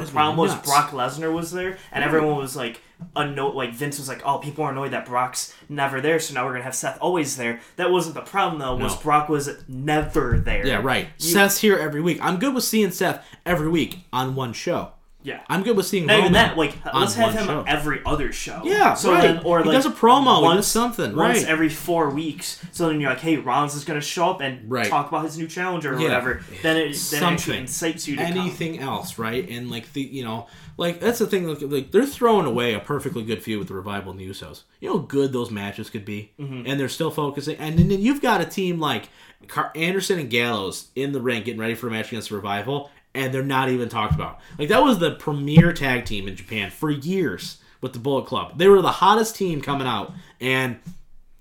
[0.00, 0.68] The problem was nuts.
[0.68, 2.80] Brock Lesnar was there, and everyone was like,
[3.16, 6.44] anno- like Vince was like, "Oh, people are annoyed that Brock's never there, so now
[6.44, 8.76] we're gonna have Seth always there." That wasn't the problem though.
[8.76, 10.66] Was Brock was never there?
[10.66, 11.08] yeah, right.
[11.18, 12.18] You- Seth's here every week.
[12.22, 14.92] I'm good with seeing Seth every week on one show.
[15.24, 15.40] Yeah.
[15.48, 17.64] I'm good with seeing Not Roman even that, like let's have him show.
[17.66, 18.60] every other show.
[18.62, 19.22] Yeah, so right.
[19.22, 21.48] then or He like does a promo, he once, does something, once right.
[21.48, 22.62] every four weeks.
[22.72, 24.86] So then you're like, hey, Rollins is gonna show up and Right.
[24.86, 26.04] talk about his new challenger or Yeah.
[26.08, 26.42] whatever.
[26.62, 27.60] Then it then it actually Something.
[27.62, 28.32] incites you to come.
[28.38, 29.48] anything else, right?
[29.48, 30.46] And like the you know,
[30.76, 31.48] like that's the thing.
[31.48, 34.64] Like, like they're throwing away a perfectly good feud with the revival and the Usos.
[34.80, 36.64] You know how good those matches could be, Mm-hmm.
[36.66, 37.56] and they're still focusing.
[37.56, 39.08] And then you've got a team like
[39.48, 42.90] Car- Anderson and Gallows in the ring getting ready for a match against the revival,
[43.14, 44.40] and they're not even talked about.
[44.58, 48.58] Like that was the premier tag team in Japan for years with the Bullet Club.
[48.58, 50.78] They were the hottest team coming out, and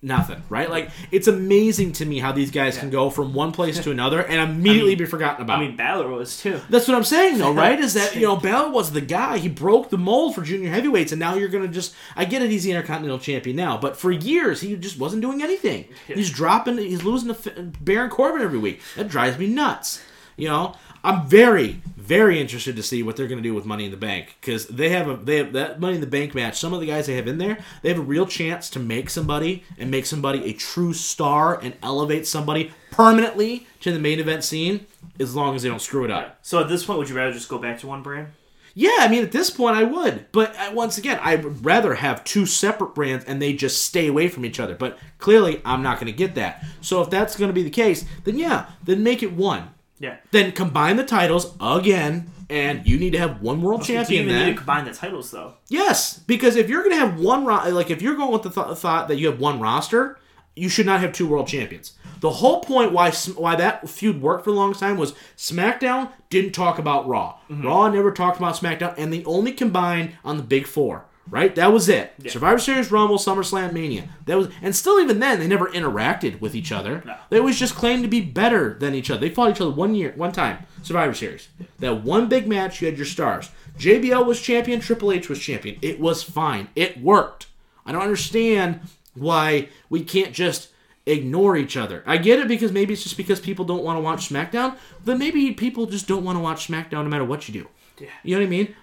[0.04, 0.70] nothing, right?
[0.70, 4.22] Like it's amazing to me how these guys can go from one place to another
[4.22, 5.60] and immediately be forgotten about.
[5.60, 6.60] I mean, Balor was too.
[6.70, 7.80] That's what I'm saying, though, right?
[7.80, 9.38] Is that you know Balor was the guy.
[9.38, 11.96] He broke the mold for junior heavyweights, and now you're gonna just.
[12.16, 12.52] I get it.
[12.52, 15.86] He's the Intercontinental Champion now, but for years he just wasn't doing anything.
[16.08, 16.78] He's dropping.
[16.78, 18.82] He's losing to Baron Corbin every week.
[18.96, 20.04] That drives me nuts.
[20.36, 23.86] You know, I'm very, very interested to see what they're going to do with Money
[23.86, 26.58] in the Bank because they have a they have that Money in the Bank match.
[26.58, 29.10] Some of the guys they have in there, they have a real chance to make
[29.10, 34.46] somebody and make somebody a true star and elevate somebody permanently to the main event
[34.46, 34.86] scene
[35.20, 36.40] as long as they don't screw it up.
[36.42, 38.30] So at this point, would you rather just go back to one brand?
[38.76, 40.26] Yeah, I mean, at this point, I would.
[40.32, 44.30] But uh, once again, I'd rather have two separate brands and they just stay away
[44.30, 44.74] from each other.
[44.74, 46.66] But clearly, I'm not going to get that.
[46.82, 49.70] So if that's going to be the case, then yeah, then make it one.
[50.04, 50.18] Yeah.
[50.32, 54.26] Then combine the titles again, and you need to have one world Do you champion
[54.26, 55.54] even need to combine the titles though?
[55.70, 58.50] Yes, because if you're going to have one, ro- like if you're going with the
[58.50, 60.20] th- thought that you have one roster,
[60.58, 61.94] you should not have two world champions.
[62.20, 66.52] The whole point why why that feud worked for a long time was SmackDown didn't
[66.52, 67.38] talk about Raw.
[67.50, 67.66] Mm-hmm.
[67.66, 71.06] Raw never talked about SmackDown, and they only combined on the Big Four.
[71.30, 72.14] Right, that was it.
[72.28, 74.10] Survivor Series, Rumble, SummerSlam, Mania.
[74.26, 77.02] That was, and still even then, they never interacted with each other.
[77.06, 77.16] No.
[77.30, 79.22] They always just claimed to be better than each other.
[79.22, 81.48] They fought each other one year, one time, Survivor Series.
[81.80, 83.50] That one big match, you had your stars.
[83.80, 85.80] JBL was champion, Triple H was champion.
[85.82, 86.68] It was fine.
[86.76, 87.48] It worked.
[87.86, 88.82] I don't understand
[89.16, 90.70] why we can't just
[91.06, 92.04] ignore each other.
[92.06, 94.78] I get it because maybe it's just because people don't want to watch SmackDown.
[95.04, 97.68] Then maybe people just don't want to watch SmackDown no matter what you do.
[98.00, 98.10] Yeah.
[98.24, 98.76] You know what I mean?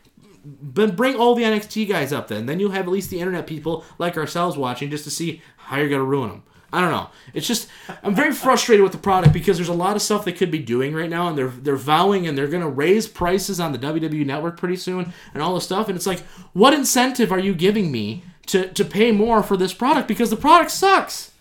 [0.45, 2.47] But bring all the NXT guys up then.
[2.47, 5.76] Then you'll have at least the internet people like ourselves watching just to see how
[5.76, 6.43] you're to ruin them.
[6.72, 7.11] I don't know.
[7.34, 7.68] It's just
[8.03, 10.61] I'm very frustrated with the product because there's a lot of stuff they could be
[10.61, 14.24] doing right now, and they're they're vowing and they're to raise prices on the WWE
[14.24, 15.88] Network pretty soon and all this stuff.
[15.88, 16.20] And it's like,
[16.53, 20.36] what incentive are you giving me to to pay more for this product because the
[20.36, 21.32] product sucks?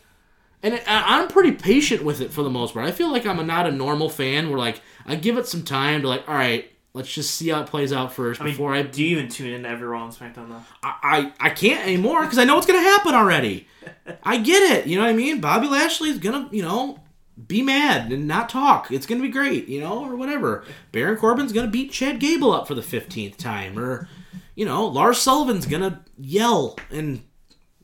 [0.61, 2.85] And it, I'm pretty patient with it for the most part.
[2.85, 5.63] I feel like I'm a, not a normal fan where like I give it some
[5.63, 8.53] time to like, all right, let's just see how it plays out first I mean,
[8.53, 10.63] before I do you even tune in to every Raw and SmackDown though?
[10.83, 13.67] I, I I can't anymore because I know what's gonna happen already.
[14.23, 14.87] I get it.
[14.87, 15.39] You know what I mean?
[15.41, 16.99] Bobby Lashley's gonna, you know,
[17.47, 18.91] be mad and not talk.
[18.91, 20.65] It's gonna be great, you know, or whatever.
[20.91, 24.07] Baron Corbin's gonna beat Chad Gable up for the fifteenth time, or
[24.55, 27.23] you know, Lars Sullivan's gonna yell and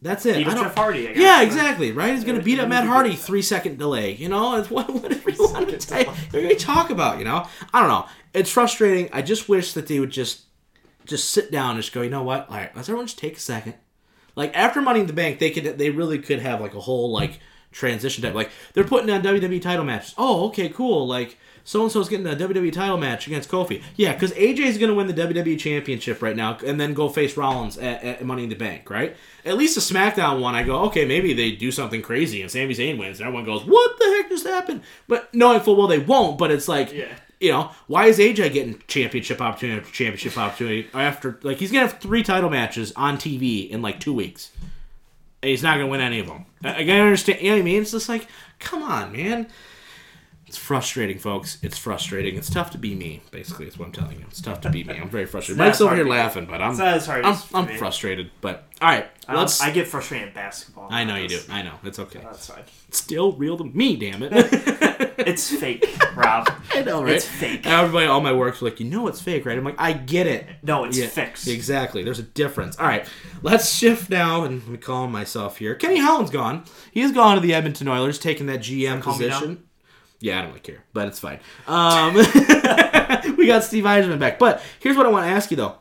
[0.05, 0.37] that's it.
[0.37, 1.07] I don't- Jeff Hardy.
[1.09, 1.21] I guess.
[1.21, 1.91] yeah, exactly.
[1.91, 2.13] Right?
[2.13, 4.13] He's gonna beat up Matt Hardy, three second delay.
[4.13, 6.05] You know, it's what, whatever you want to say.
[6.05, 7.17] What talk about?
[7.19, 8.05] You know, I don't know.
[8.33, 9.09] It's frustrating.
[9.11, 10.43] I just wish that they would just
[11.05, 12.01] just sit down and just go.
[12.01, 12.49] You know what?
[12.49, 13.75] All right, let's everyone just take a second.
[14.35, 17.11] Like after Money in the Bank, they could they really could have like a whole
[17.11, 17.39] like
[17.71, 18.33] transition type.
[18.35, 20.13] Like they're putting on WWE title matches.
[20.17, 21.07] Oh, okay, cool.
[21.07, 23.81] Like so and so's getting a WWE title match against Kofi.
[23.95, 27.77] Yeah, because AJ's gonna win the WWE Championship right now, and then go face Rollins
[27.79, 28.87] at, at Money in the Bank.
[28.89, 29.17] Right?
[29.43, 32.75] At least the SmackDown one, I go, okay, maybe they do something crazy and Sami
[32.75, 34.83] Zayn wins, and everyone goes, what the heck just happened?
[35.07, 36.37] But knowing full well they won't.
[36.37, 36.93] But it's like.
[36.93, 37.13] Yeah.
[37.37, 41.85] You know, why is AJ getting championship opportunity after championship opportunity after like he's gonna
[41.85, 44.51] have three title matches on TV in like two weeks?
[45.41, 46.45] He's not gonna win any of them.
[46.63, 47.41] I, I understand.
[47.41, 47.81] You know what I mean?
[47.81, 48.27] It's just like,
[48.59, 49.47] come on, man.
[50.55, 51.57] It's frustrating, folks.
[51.61, 52.37] It's frustrating.
[52.37, 53.21] It's tough to be me.
[53.29, 54.25] Basically, is what I'm telling you.
[54.29, 54.93] It's tough to be me.
[54.93, 55.57] I'm very frustrated.
[55.57, 58.31] Mike's over here laughing, but I'm It's not as hard I'm, I'm frustrated.
[58.39, 59.59] But all right, Um, let's.
[59.59, 60.87] I get frustrated in basketball.
[60.89, 61.39] I know you do.
[61.49, 62.21] I know it's okay.
[62.23, 62.63] That's fine.
[62.87, 63.97] It's still real to me.
[63.97, 65.01] Damn it.
[65.17, 66.47] It's fake, Rob.
[66.73, 67.13] I know, right?
[67.13, 67.65] It's fake.
[67.65, 69.57] Everybody, all my work's like, you know, it's fake, right?
[69.57, 70.45] I'm like, I get it.
[70.61, 71.47] No, it's Yeah, fixed.
[71.47, 72.03] Exactly.
[72.03, 72.77] There's a difference.
[72.77, 73.07] All right,
[73.41, 75.73] let's shift now, and let me calm myself here.
[75.73, 76.65] Kenny Holland's gone.
[76.91, 79.63] He's gone to the Edmonton Oilers, taking that GM position.
[80.25, 81.39] Yeah, I don't really care, but it's fine.
[81.67, 82.15] Um,
[83.37, 85.75] we got Steve Yzerman back, but here's what I want to ask you though.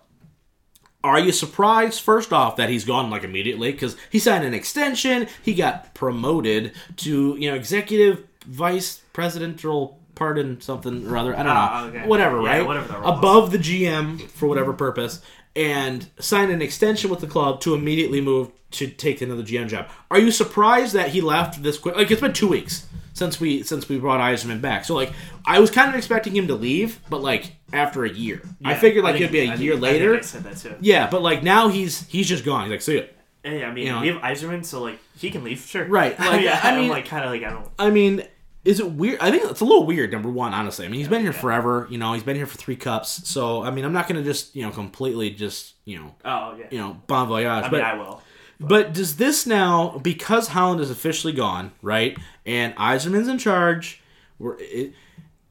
[1.03, 3.73] Are you surprised, first off, that he's gone like immediately?
[3.73, 10.61] Because he signed an extension, he got promoted to you know executive vice presidential pardon
[10.61, 11.35] something or other.
[11.39, 12.07] I don't Ah, know, okay.
[12.07, 12.67] whatever, Yeah, right?
[12.67, 13.01] whatever the.
[13.03, 15.21] Above the GM for whatever purpose,
[15.57, 19.89] and signed an extension with the club to immediately move to take another GM job.
[20.11, 21.97] Are you surprised that he left this quick?
[21.97, 24.85] Like it's been two weeks since we since we brought Yzerman back.
[24.85, 25.13] So like
[25.47, 29.05] I was kind of expecting him to leave, but like after a year, I figured
[29.05, 30.17] like think- it'd be a I year think- I later.
[30.17, 30.75] I said that too.
[30.81, 32.63] Yeah, but like now he's he's just gone.
[32.65, 33.03] He's like, see ya.
[33.45, 34.01] Yeah, I mean, You know.
[34.01, 35.85] we have Yzerman, so like he can leave, sure.
[35.85, 37.69] Right, like, yeah, I I mean- mean, like kind of like I don't.
[37.79, 38.23] I mean,
[38.65, 39.21] is it weird?
[39.21, 40.11] I think it's a little weird.
[40.11, 40.87] Number one, honestly.
[40.87, 41.87] I mean, he's been here forever.
[41.91, 43.29] You know, he's been here for three cups.
[43.29, 46.67] So I mean, I'm not gonna just you know completely just you know Oh yeah.
[46.71, 47.47] you know bon voyage.
[47.47, 48.23] I but mean, I will.
[48.61, 52.17] But does this now, because Holland is officially gone, right?
[52.47, 54.03] And Yzerman's in charge.
[54.41, 54.95] It,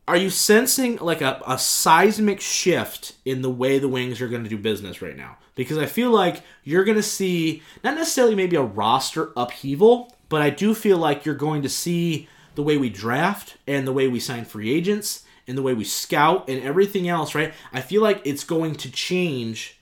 [0.08, 4.44] are you sensing like a, a seismic shift in the way the Wings are going
[4.44, 5.38] to do business right now?
[5.56, 10.42] Because I feel like you're going to see not necessarily maybe a roster upheaval, but
[10.42, 14.08] I do feel like you're going to see the way we draft and the way
[14.08, 17.54] we sign free agents and the way we scout and everything else, right?
[17.72, 19.80] I feel like it's going to change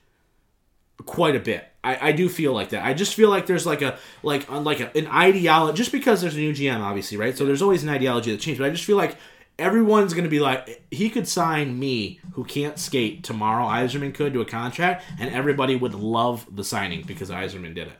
[1.05, 1.67] quite a bit.
[1.83, 2.85] I, I do feel like that.
[2.85, 6.35] I just feel like there's like a like like a, an ideology just because there's
[6.35, 7.35] a new GM, obviously, right?
[7.37, 8.59] So there's always an ideology that changes.
[8.59, 9.17] But I just feel like
[9.59, 13.65] everyone's going to be like, he could sign me, who can't skate tomorrow.
[13.65, 17.93] Yzerman could to a contract, and everybody would love the signing because Yzerman did it.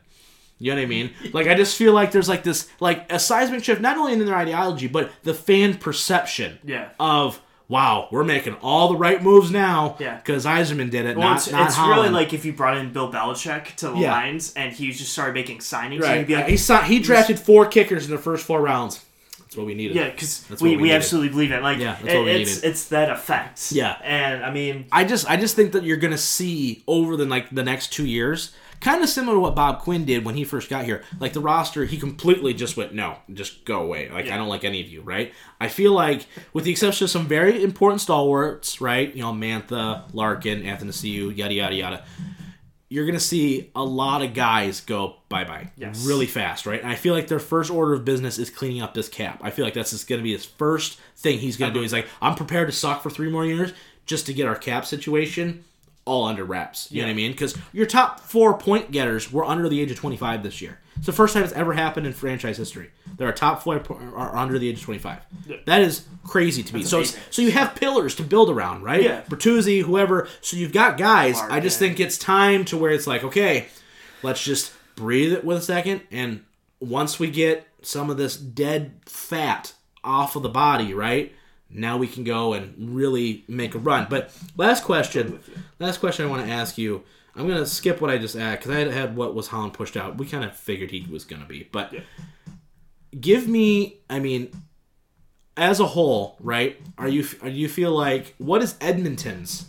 [0.60, 1.12] You know what I mean?
[1.34, 4.24] Like I just feel like there's like this like a seismic shift, not only in
[4.24, 6.90] their ideology, but the fan perception Yeah.
[7.00, 7.42] of
[7.72, 9.96] wow, we're making all the right moves now.
[9.98, 10.18] Yeah.
[10.18, 12.92] Because Yzerman did it, Well, not, it's, not it's really like if you brought in
[12.92, 14.12] Bill Belichick to the Yeah.
[14.12, 16.28] Lions and he just started making signings, right.
[16.28, 19.04] be like, he saw, he drafted four kickers in the first four rounds.
[19.40, 19.96] That's what we needed.
[19.96, 21.62] yeah, because we, we, we absolutely believe it.
[21.62, 22.70] Like, Yeah, that's what we it's needed.
[22.70, 23.72] it's that effect.
[23.72, 23.98] Yeah.
[24.04, 27.50] and I mean, I just I just think that you're gonna see over the like
[27.52, 28.52] the next two years,
[28.82, 31.04] kind of similar to what Bob Quinn did when he first got here.
[31.20, 34.10] Like the roster, he completely just went no, just go away.
[34.10, 35.34] Like I don't like any of you, right?
[35.60, 39.14] I feel like with the exception of some very important stalwarts, right?
[39.16, 42.04] You know, Mantha, Larkin, Athanasiou, yada yada yada.
[42.90, 46.06] You're gonna see a lot of guys go bye bye Yes.
[46.06, 46.82] really fast, right?
[46.82, 49.40] And I feel like their first order of business is cleaning up this cap.
[49.42, 51.80] I feel like that's just gonna be his first thing he's gonna do.
[51.82, 53.72] He's like, I'm prepared to suck for three more years
[54.06, 55.64] just to get our cap situation
[56.06, 56.92] all under wraps.
[56.92, 57.32] You know what I mean?
[57.32, 60.80] Because your top four point getters were under the age of 25 this year.
[60.98, 62.92] It's the first time it's ever happened in franchise history.
[63.18, 63.82] There are top four
[64.16, 65.20] are under the age of 25.
[65.66, 66.84] That is crazy to me.
[66.84, 69.02] So, it's- so you have pillars to build around, right?
[69.02, 69.22] Yeah.
[69.30, 70.28] Bertuzzi, whoever.
[70.42, 71.40] So you've got guys.
[71.50, 73.68] I just think it's time to where it's like, okay,
[74.24, 76.44] let's just breathe it with a second, and
[76.80, 79.74] once we get some of this dead fat
[80.04, 81.34] off of the body, right?
[81.74, 84.08] Now we can go and really make a run.
[84.10, 85.40] But last question,
[85.80, 87.04] last question I want to ask you.
[87.34, 90.18] I'm gonna skip what I just asked because I had, what was Holland pushed out.
[90.18, 91.94] We kind of figured he was gonna be, but
[93.20, 94.00] give me.
[94.10, 94.52] I mean,
[95.56, 96.78] as a whole, right?
[96.98, 99.68] Are you are you feel like what is Edmonton's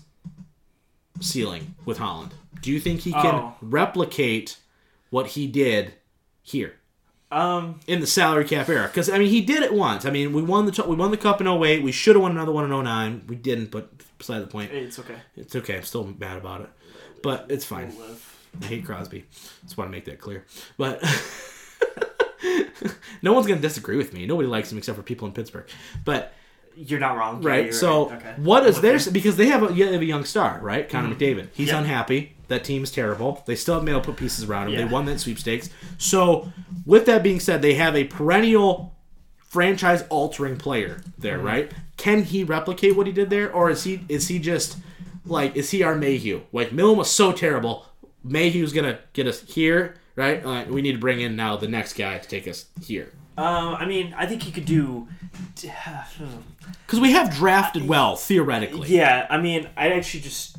[1.20, 2.34] ceiling with Holland?
[2.62, 3.54] Do you think he can Oh.
[3.60, 4.58] replicate
[5.10, 5.94] what he did
[6.42, 6.74] here
[7.32, 8.86] um, in the salary cap era?
[8.86, 10.04] Because I mean, he did it once.
[10.04, 11.82] I mean, we won the we won the cup in 08.
[11.82, 13.24] We should have won another one in 09.
[13.28, 14.72] We didn't, but beside the point.
[14.72, 15.16] it's okay.
[15.36, 15.76] It's okay.
[15.76, 16.70] I'm still mad about it,
[17.22, 17.92] but it's fine.
[18.60, 19.24] I hate Crosby.
[19.64, 20.44] Just want to make that clear.
[20.76, 21.02] But
[23.22, 24.26] no one's gonna disagree with me.
[24.26, 25.66] Nobody likes him except for people in Pittsburgh.
[26.04, 26.34] But
[26.76, 27.42] You're not wrong.
[27.42, 28.18] Right, you're so right.
[28.18, 28.34] okay.
[28.38, 28.88] what is Okay.
[28.88, 29.08] theirs?
[29.08, 30.88] Because they have a, yeah, they have a young star, right?
[30.88, 31.48] Connor McDavid.
[31.52, 31.78] He's Yeah.
[31.78, 32.34] unhappy.
[32.52, 33.42] That team's terrible.
[33.46, 34.76] They still haven't been able to put pieces around him.
[34.76, 35.70] They won that sweepstakes.
[35.98, 36.52] So
[36.84, 38.94] with that being said, they have a perennial
[39.38, 41.46] franchise altering player there, Mm-hmm.
[41.46, 41.72] right?
[41.96, 44.76] Can he replicate what he did there, or is he is he just
[45.24, 46.42] like is he our Mayhew?
[46.52, 47.86] Like Millen was so terrible.
[48.24, 50.44] Mayhew's gonna get us here, right?
[50.44, 53.74] Uh, we need to bring in now the next guy to take us here Um,
[53.74, 55.08] I mean, I think he could do.
[56.86, 58.88] because we have drafted well theoretically.
[58.88, 60.56] Yeah, I mean, I actually just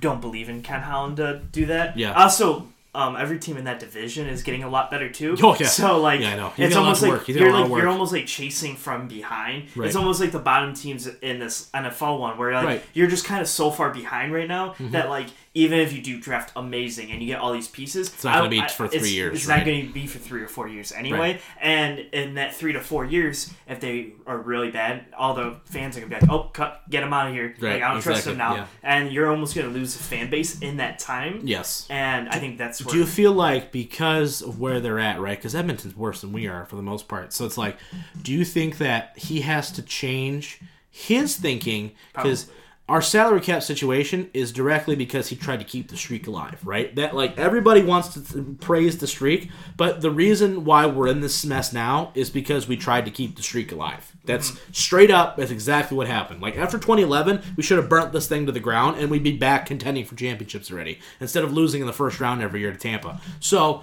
[0.00, 1.96] don't believe in Ken Holland to do that.
[1.96, 2.12] Yeah.
[2.12, 5.36] Also, um, every team in that division is getting a lot better too.
[5.42, 5.66] Oh, yeah.
[5.66, 6.48] So like, Yeah, I know.
[6.56, 7.24] He's it's almost like work.
[7.26, 7.80] He's got a you're like work.
[7.82, 9.68] you're almost like chasing from behind.
[9.76, 9.86] Right.
[9.86, 12.80] It's almost like the bottom teams in this NFL one where like Right.
[12.80, 12.90] Mm-hmm.
[12.94, 15.26] you're just kind of so far behind right now that like
[15.56, 18.50] even if you do draft amazing and you get all these pieces, it's not gonna
[18.50, 19.56] be for three it's, years, It's right?
[19.56, 21.18] not going to be for three or four years anyway.
[21.18, 21.40] Right.
[21.58, 25.96] And in that three to four years, if they are really bad, all the fans
[25.96, 27.56] are gonna be like, "Oh, cut, get them out of here!
[27.58, 28.66] Right, Like, I don't trust them now." yeah.
[28.82, 31.40] And you're almost gonna lose the fan base in that time.
[31.42, 31.86] Yes.
[31.88, 35.38] And I think that's where Do you feel like because of where they're at, right?
[35.38, 37.32] Because Edmonton's worse than we are for the most part.
[37.32, 37.78] So it's like,
[38.20, 41.92] do you think that he has to change his thinking?
[42.14, 42.50] Because
[42.88, 46.94] our salary cap situation is directly because he tried to keep the streak alive, right?
[46.94, 51.20] That like everybody wants to th- praise the streak, but the reason why we're in
[51.20, 54.14] this mess now is because we tried to keep the streak alive.
[54.24, 54.72] That's mm-hmm.
[54.72, 55.36] straight up.
[55.36, 56.40] That's exactly what happened.
[56.40, 59.36] Like after 2011, we should have burnt this thing to the ground, and we'd be
[59.36, 62.78] back contending for championships already instead of losing in the first round every year to
[62.78, 63.20] Tampa.
[63.40, 63.82] So,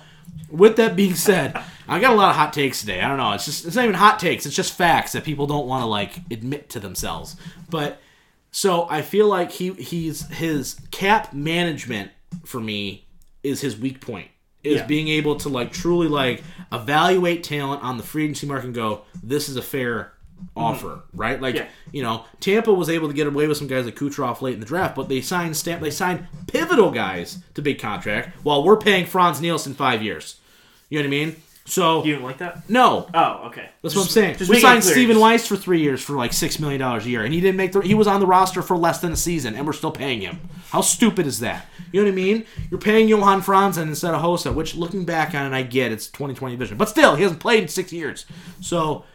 [0.49, 3.01] with that being said, I got a lot of hot takes today.
[3.01, 3.33] I don't know.
[3.33, 4.45] It's just it's not even hot takes.
[4.45, 7.35] It's just facts that people don't want to like admit to themselves.
[7.69, 7.99] But
[8.55, 12.11] so I feel like he he's his cap management
[12.45, 13.07] for me
[13.41, 14.29] is his weak point.
[14.63, 14.85] Is Yeah.
[14.85, 19.01] being able to like truly like evaluate talent on the free agency market and go,
[19.21, 20.59] this is a fair mm-hmm.
[20.59, 21.41] offer, right?
[21.41, 21.67] Like Yeah.
[21.91, 24.59] you know, Tampa was able to get away with some guys like Kucherov late in
[24.59, 28.77] the draft, but they signed stamp they signed pivotal guys to big contract while we're
[28.77, 30.39] paying Frans Nielsen five years.
[30.89, 31.35] You know what I mean?
[31.65, 32.69] So You didn't like that?
[32.69, 33.69] no, Oh, okay.
[33.81, 34.35] that's what I'm saying.
[34.49, 37.33] We signed Stephen Weiss for three years for like six million dollars a year, and
[37.33, 37.79] he didn't make the.
[37.81, 40.39] He was on the roster for less than a season, and we're still paying him.
[40.71, 41.65] How stupid is that?
[41.93, 42.45] You know what I mean?
[42.69, 46.07] You're paying Johan Franzen instead of Hossa, which looking back on it, I get it's
[46.07, 48.25] 2020 vision, but still, he hasn't played in six years.
[48.59, 49.05] So,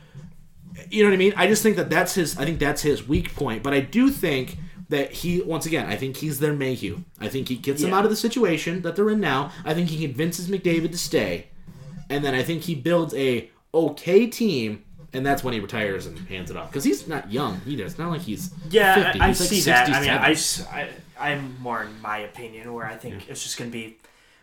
[0.90, 1.34] you know what I mean?
[1.36, 2.38] I just think that that's his.
[2.38, 3.62] I think that's his weak point.
[3.62, 4.56] But I do think
[4.88, 7.00] that he, once again, I think he's their Mayhew.
[7.20, 9.52] I think he gets them out of the situation that they're in now.
[9.66, 11.48] I think he convinces McDavid to stay,
[12.10, 14.84] and then I think he builds a okay team.
[15.14, 17.84] And that's when he retires and hands it off because he's not young either.
[17.84, 19.20] It's not like he's Yeah, 50.
[19.20, 19.88] I, I He's like see that.
[19.88, 20.22] I mean, 67.
[20.22, 20.88] I, just- I,
[21.18, 23.96] I'm more in my opinion where I think it's just going to be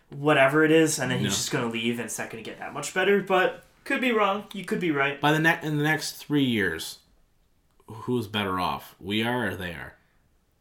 [0.09, 1.29] whatever it is, and then he's No.
[1.29, 3.21] just going to leave, and it's not going to get that much better.
[3.21, 4.45] But could be wrong.
[4.53, 5.21] You could be right.
[5.21, 6.97] by the ne- in the next three years,
[7.87, 8.95] who's better off?
[8.99, 9.93] We are or they are?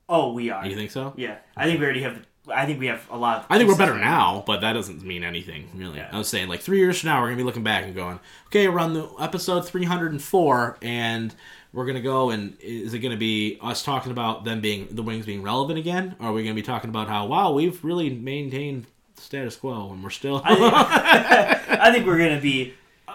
[0.06, 0.66] Oh, we are.
[0.66, 1.14] You think so?
[1.16, 2.26] Yeah, I think we already have.
[2.48, 3.40] I think we have a lot.
[3.40, 5.98] Of I think we're better now, but that doesn't mean anything really.
[5.98, 6.10] Yeah.
[6.12, 8.20] I was saying like three years from now, we're gonna be looking back and going,
[8.46, 11.34] okay, we're on the episode three hundred and four, and
[11.72, 15.26] we're gonna go and is it gonna be us talking about them being the wings
[15.26, 18.86] being relevant again, or are we gonna be talking about how wow we've really maintained
[19.16, 20.74] status quo and we're still I think,
[21.80, 22.74] I think we're going to be
[23.08, 23.14] uh,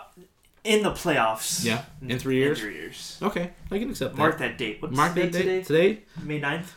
[0.64, 1.64] in the playoffs.
[1.64, 2.60] yeah in three years.
[2.60, 3.18] In three years.
[3.22, 4.16] Okay, I can accept.
[4.16, 4.82] Mark that date.
[4.82, 5.94] What's Mark that date date today?
[5.96, 6.02] today.
[6.24, 6.68] May 9th?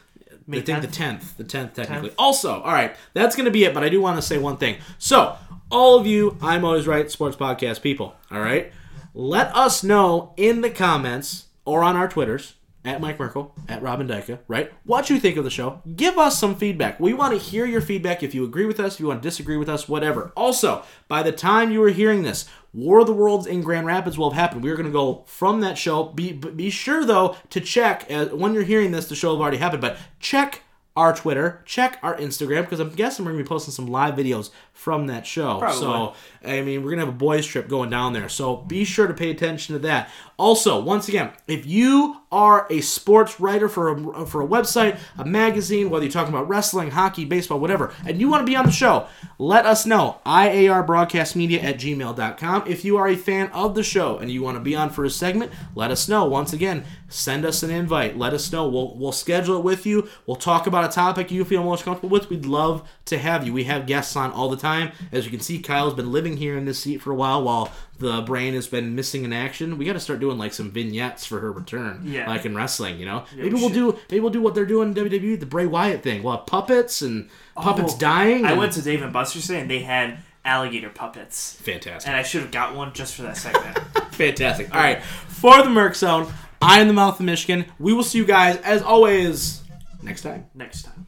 [0.49, 0.93] I May think the 10th?
[0.93, 2.11] tenth, the tenth technically.
[2.11, 2.15] 10th.
[2.19, 3.75] Also, all right, that's gonna be it.
[3.75, 4.77] But I do want to say one thing.
[4.99, 5.37] So,
[5.71, 8.15] all of you, I'm always right, sports podcast people.
[8.31, 8.73] All right,
[9.15, 12.55] let us know in the comments or on our twitters
[12.85, 14.41] at Mike Merkel at Robin Dyka.
[14.49, 15.83] Right, what you think of the show?
[15.95, 16.99] Give us some feedback.
[16.99, 18.23] We want to hear your feedback.
[18.23, 20.33] If you agree with us, if you want to disagree with us, whatever.
[20.37, 24.17] Also, by the time you are hearing this, War of the Worlds in Grand Rapids
[24.17, 24.65] will have happened.
[24.65, 26.05] We're going to go from that show.
[26.05, 29.09] Be be sure though to check uh, when you're hearing this.
[29.09, 30.63] The show will have already happened, but check
[30.95, 34.51] our Twitter, check our Instagram because I'm guessing we're gonna be posting some live videos
[34.73, 35.59] from that show.
[35.59, 35.81] Probably.
[35.81, 36.15] So
[36.45, 38.29] I mean, we're gonna have a boys trip going down there.
[38.29, 40.11] So be sure to pay attention to that.
[40.39, 45.25] Also, once again, if you are a sports writer for a, for a website, a
[45.25, 48.65] magazine, whether you're talking about wrestling, hockey, baseball, whatever, and you want to be on
[48.65, 49.07] the show,
[49.39, 50.21] let us know.
[50.25, 52.65] IAR broadcast media at gmail.com.
[52.67, 55.05] If you are a fan of the show and you want to be on for
[55.05, 56.25] a segment, let us know.
[56.25, 58.17] Once again, send us an invite.
[58.17, 58.67] Let us know.
[58.67, 60.09] We'll, we'll schedule it with you.
[60.27, 62.31] We'll talk about a topic you feel most comfortable with.
[62.31, 63.53] We'd love to have you.
[63.53, 64.93] We have guests on all the time.
[65.11, 67.73] As you can see, Kyle's been living here in this seat for a while while
[67.99, 69.79] the brain has been missing in action.
[69.79, 72.29] We got to start doing like some vignettes for her return, Yeah.
[72.29, 72.99] like in wrestling.
[72.99, 73.75] You know, Yeah, maybe we we'll should.
[73.75, 76.23] do maybe we'll do what they're doing in WWE, the Bray Wyatt thing.
[76.23, 78.45] We'll have puppets and puppets Oh, dying.
[78.45, 81.57] I and- went to Dave and Buster's today, and they had alligator puppets.
[81.63, 82.09] fantastic.
[82.09, 83.79] And I should have got one just for that segment.
[84.13, 84.75] Fantastic.
[84.75, 85.03] All right.
[85.03, 87.65] For the Merc Zone, I am the Mouth of Michigan.
[87.79, 89.63] We will see you guys, as always,
[90.03, 90.47] next time.
[90.55, 91.07] Next time.